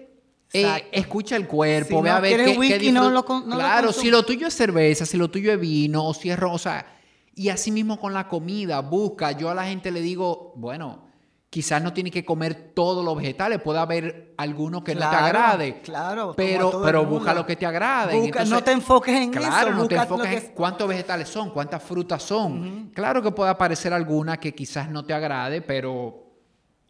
[0.53, 3.49] eh, escucha el cuerpo, Si ve no a ver qué, qué whisky, no lo con-
[3.49, 6.39] lo Claro, si lo tuyo es cerveza, si lo tuyo es vino, o si es
[6.59, 6.87] sea,
[7.35, 9.33] y así mismo con la comida, busca.
[9.33, 11.05] Yo a la gente le digo, bueno,
[11.51, 15.81] quizás no tienes que comer todos los vegetales, puede haber alguno que no te agrade.
[15.83, 18.18] claro, Pero, pero busca lo que te agrade.
[18.18, 21.51] Busca- no te enfoques en claro, eso, no te enfoques que en cuántos vegetales son,
[21.51, 22.91] cuántas frutas son.
[22.95, 26.28] Claro que puede aparecer alguna que quizás no te agrade, pero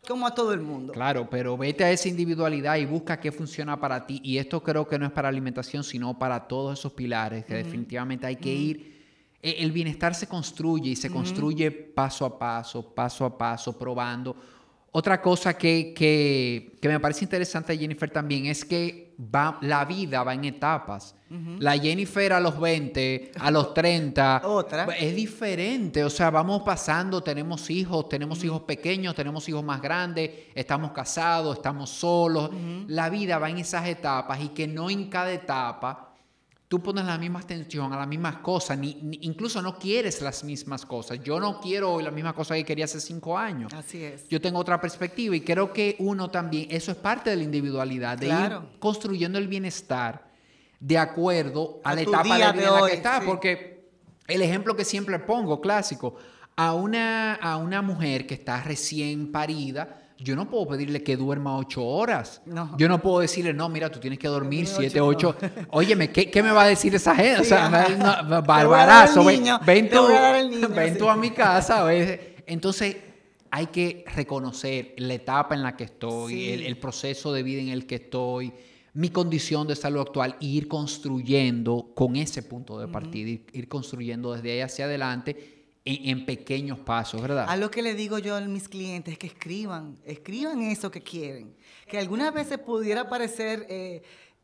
[0.08, 0.92] Como a todo el mundo.
[0.94, 4.20] Claro, pero vete a esa individualidad y busca qué funciona para ti.
[4.24, 8.26] Y esto creo que no es para alimentación, sino para todos esos pilares que definitivamente
[8.26, 8.98] hay que ir.
[9.42, 14.34] E- El bienestar se construye y se construye paso a paso, paso a paso, probando.
[14.92, 20.22] Otra cosa que, que- que me parece interesante, Jennifer, también es que va, la vida
[20.22, 21.14] va en etapas.
[21.58, 24.84] La Jennifer a los 20, a los 30, Otra.
[24.96, 30.30] es diferente, o sea, vamos pasando, tenemos hijos, tenemos hijos pequeños, tenemos hijos más grandes,
[30.54, 32.50] estamos casados, estamos solos.
[32.86, 36.07] La vida va en esas etapas y que no en cada etapa
[36.68, 40.44] tú pones la misma atención a las mismas cosas, ni, ni- incluso no quieres las
[40.44, 41.18] mismas cosas.
[41.24, 43.72] Yo no quiero hoy la misma cosa que quería hace cinco años.
[43.72, 44.28] Así es.
[44.28, 48.18] Yo tengo otra perspectiva y creo que uno también, eso es parte de la individualidad,
[48.18, 48.68] de Claro.
[48.72, 50.28] ir construyendo el bienestar
[50.78, 53.26] de acuerdo a, A la etapa de vida de en la que está, sí.
[53.26, 53.88] porque
[54.26, 56.16] el ejemplo que siempre pongo, clásico,
[56.54, 61.56] a una, a una mujer que está recién parida, yo no puedo pedirle que duerma
[61.56, 62.42] ocho horas.
[62.44, 62.76] No.
[62.76, 65.50] Yo no puedo decirle, no, mira, tú tienes que dormir siete, ocho, ocho.
[65.70, 67.40] Óyeme, ¿qué, qué me va a decir esa gente?
[67.42, 69.24] o sea, no, barbarazo.
[69.24, 70.98] ven- ven tú, a dar el niño, ven sí.
[70.98, 71.84] tú a mi casa.
[71.84, 72.18] ¿ves?
[72.46, 72.96] Entonces,
[73.50, 76.50] hay que reconocer la etapa en la que estoy, Sí.
[76.52, 78.52] el, el proceso de vida en el que estoy.
[78.94, 83.68] mi condición de salud actual y ir construyendo con ese punto de partida, ir, ir
[83.68, 87.46] construyendo desde ahí hacia adelante en, pequeños pasos, ¿verdad?
[87.48, 91.02] A lo que le digo yo a mis clientes es que escriban, escriban eso que
[91.02, 91.56] quieren.
[91.86, 94.02] Que algunas veces pudiera parecer eh,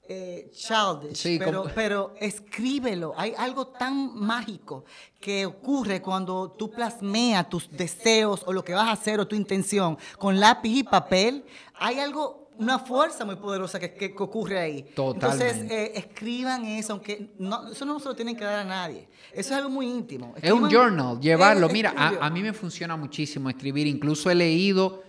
[0.09, 3.15] eh, childish, pero, pero escríbelo.
[3.17, 4.85] Hay algo tan mágico
[5.21, 9.35] que ocurre cuando tú plasmeas tus deseos o lo que vas a hacer o tu
[9.35, 11.45] intención con lápiz y papel.
[11.75, 14.83] Hay algo una fuerza muy poderosa que, ocurre ahí.
[14.95, 15.51] Totalmente.
[15.51, 19.09] Entonces, eh, escriban eso, aunque no, eso no se lo tienen que dar a nadie.
[19.33, 20.35] Eso es algo muy íntimo.
[20.41, 21.69] es un journal, llevarlo.
[21.69, 23.87] Mira, a, mí me funciona muchísimo escribir.
[23.87, 25.03] Incluso he leído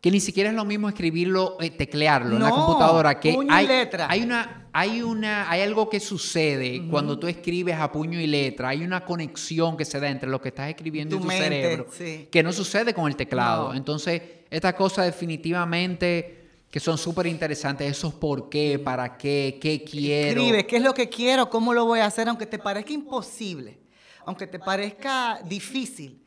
[0.00, 3.20] que ni siquiera es lo mismo escribirlo, eh, teclearlo en la computadora.
[3.20, 4.06] Que hay, letra.
[4.08, 8.70] hay una, hay una, hay algo que sucede cuando tú escribes a puño y letra.
[8.70, 11.86] Hay una conexión que se da entre lo que estás escribiendo y tu cerebro,
[12.30, 13.74] que no sucede con el teclado.
[13.74, 16.45] Entonces, esta cosa definitivamente
[16.76, 20.42] que son súper interesantes, esos por qué, para qué, qué quiero.
[20.42, 23.80] Escribe, qué es lo que quiero, cómo lo voy a hacer, aunque te parezca imposible,
[24.26, 26.22] aunque te parezca difícil,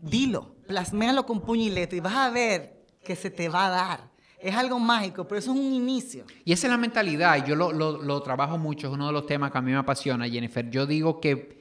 [0.00, 3.70] dilo, plasméalo con puño y letra y vas a ver que se te va a
[3.70, 4.10] dar.
[4.40, 6.24] Es algo mágico, pero eso es un inicio.
[6.44, 9.24] Y esa es la mentalidad, yo lo, lo, lo trabajo mucho, es uno de los
[9.24, 10.68] temas que a mí me apasiona, Jennifer.
[10.68, 11.57] Yo digo que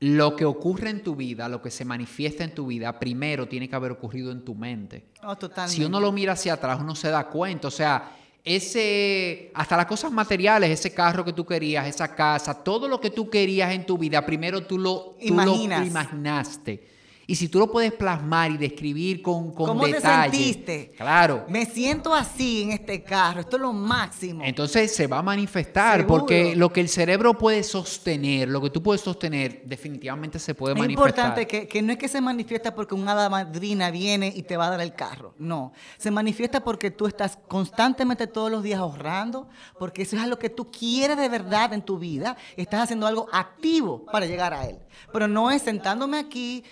[0.00, 3.68] lo que ocurre en tu vida, lo que se manifiesta en tu vida, primero tiene
[3.68, 5.06] que haber ocurrido en tu mente.
[5.24, 5.76] Oh, totalmente.
[5.76, 7.68] Si uno lo mira hacia atrás, uno se da cuenta.
[7.68, 12.86] O sea, ese, hasta las cosas materiales, ese carro que tú querías, esa casa, todo
[12.86, 16.97] lo que tú querías en tu vida, primero tú lo, tú lo imaginaste.
[17.30, 20.92] Y si tú lo puedes plasmar y describir con, con ¿Cómo te sentiste?
[20.96, 21.44] Claro.
[21.46, 24.42] Me siento así en este carro, esto es lo máximo.
[24.42, 28.82] Entonces se va a manifestar, porque lo que el cerebro puede sostener, lo que tú
[28.82, 31.06] puedes sostener, definitivamente se puede manifestar.
[31.06, 34.44] Es importante que, que, no es que se manifiesta porque un hada madrina viene y
[34.44, 35.34] te va a dar el carro.
[35.36, 35.74] No.
[35.98, 40.48] Se manifiesta porque tú estás constantemente todos los días ahorrando, porque eso es lo que
[40.48, 42.38] tú quieres de verdad en tu vida.
[42.56, 44.78] Estás haciendo algo activo para llegar a él.
[45.12, 46.64] Pero no es sentándome aquí,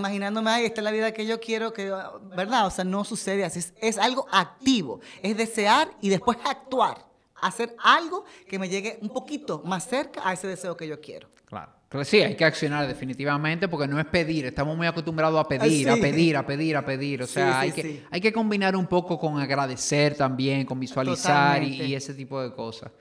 [0.00, 1.92] imaginándome, ay, esta es la vida que yo quiero, que,
[2.36, 2.66] ¿verdad?
[2.66, 3.60] O sea, no sucede así.
[3.80, 5.00] Es, algo activo.
[5.22, 7.06] Es desear y después actuar.
[7.42, 11.28] Hacer algo que me llegue un poquito más cerca a ese deseo que yo quiero.
[11.46, 11.72] Claro.
[12.04, 15.96] Sí, hay que accionar definitivamente porque no es pedir, estamos muy acostumbrados a pedir, a
[15.96, 17.22] pedir, a pedir, a pedir.
[17.22, 21.92] O sea, hay, que, hay que combinar un poco con agradecer también, con visualizar y,
[21.92, 22.92] ese tipo de cosas.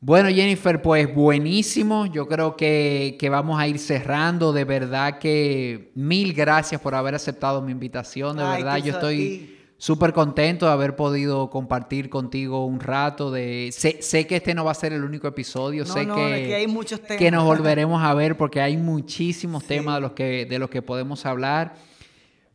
[0.00, 2.06] Bueno, Jennifer, pues buenísimo.
[2.06, 4.52] Yo creo que, vamos a ir cerrando.
[4.52, 8.36] De verdad que mil gracias por haber aceptado mi invitación.
[8.36, 13.30] De verdad, yo estoy súper contento de haber podido compartir contigo un rato.
[13.30, 15.86] De sé, que este no va a ser el único episodio.
[15.86, 20.12] sé que, hay muchos que nos volveremos a ver porque hay muchísimos temas de los
[20.12, 21.74] que, de los que podemos hablar.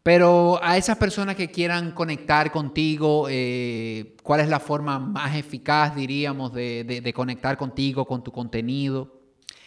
[0.03, 5.95] Pero a esas personas que quieran conectar contigo, eh, ¿cuál es la forma más eficaz,
[5.95, 9.21] diríamos, de, conectar contigo, con tu contenido?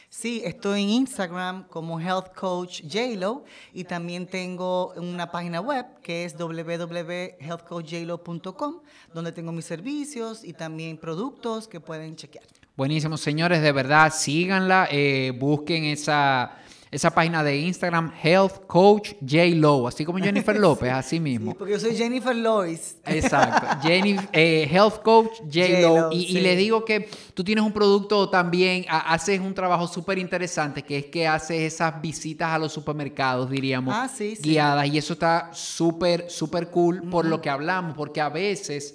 [0.08, 6.24] Sí, estoy en Instagram como Health Coach JLo y también tengo una página web que
[6.24, 8.80] es www.healthcoachjlo.com
[9.12, 12.44] donde tengo mis servicios y también productos que pueden chequear.
[12.76, 16.58] Buenísimo, señores, de verdad, síganla, eh, busquen esa
[16.94, 19.46] esa página de Instagram, Health Coach J.
[19.56, 21.50] Low, así como Jennifer López, así mismo.
[21.50, 22.98] Sí, porque yo soy Jennifer Lois.
[23.04, 23.66] Exacto,
[24.32, 25.80] eh, Health Coach J.
[25.80, 26.12] Low.
[26.12, 30.98] Y, le digo que tú tienes un producto también, haces un trabajo súper interesante, que
[30.98, 34.08] es que haces esas visitas a los supermercados, diríamos, ah,
[34.40, 34.86] guiadas.
[34.86, 38.94] Y eso está súper, súper cool por lo que hablamos, porque a veces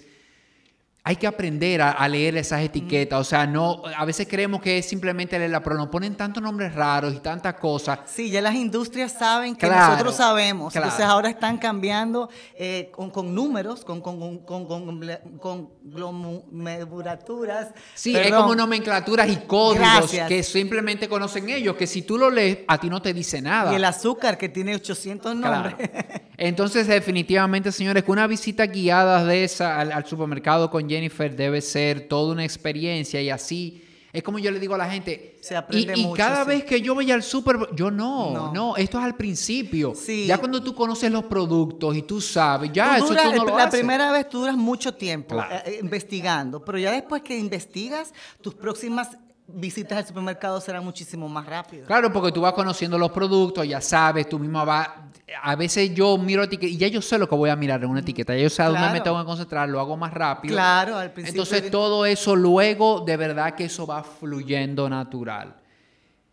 [1.10, 3.20] hay que aprender a, leer esas etiquetas.
[3.20, 6.76] O sea, no, a veces creemos que es simplemente leerla, pero nos ponen tantos nombres
[6.76, 8.02] raros y tantas cosas.
[8.06, 10.76] Sí, ya las industrias saben que nosotros sabemos.
[10.76, 15.72] Entonces ahora están cambiando eh, con, números, con, con, con, con
[17.96, 22.60] Sí, es como nomenclaturas y códigos que simplemente conocen ellos, que si tú lo lees,
[22.68, 23.72] a ti no te dice nada.
[23.74, 25.74] Y el azúcar que tiene 800 nombres.
[26.42, 32.08] Entonces, definitivamente, señores, que una visita guiada de esa al supermercado con Jennifer debe ser
[32.08, 35.38] toda una experiencia y así es como yo le digo a la gente.
[35.42, 38.98] Se aprende y, y cada vez que yo voy al súper, yo no, no, esto
[38.98, 39.94] es al principio.
[40.26, 43.70] Ya cuando tú conoces los productos y tú sabes, ya eso tú no lo La
[43.70, 48.56] primera vez tú duras mucho tiempo eh, eh, investigando, pero ya después que investigas, tus
[48.56, 49.10] próximas
[49.48, 51.88] visitas al supermercado serán muchísimo más rápidas.
[51.88, 54.90] Claro, porque tú vas conociendo los productos, ya sabes, tú mismo vas...
[55.42, 57.90] A veces yo miro etiqueta y ya yo sé lo que voy a mirar en
[57.90, 60.54] una etiqueta, ya yo sé a dónde me tengo que concentrar, lo hago más rápido.
[60.54, 61.42] Claro, al principio.
[61.42, 65.56] Entonces todo eso luego, de verdad que eso va fluyendo natural.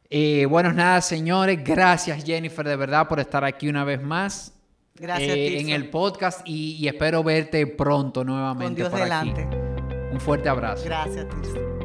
[0.08, 4.52] Eh, bueno, nada, señores, gracias Jennifer, de verdad, por estar aquí una vez más.
[4.98, 5.36] Gracias.
[5.36, 8.82] Eh, en el podcast y, espero verte pronto nuevamente.
[8.82, 9.46] Con Dios delante.
[10.12, 10.84] Un fuerte abrazo.
[10.84, 11.75] Gracias, Tirso.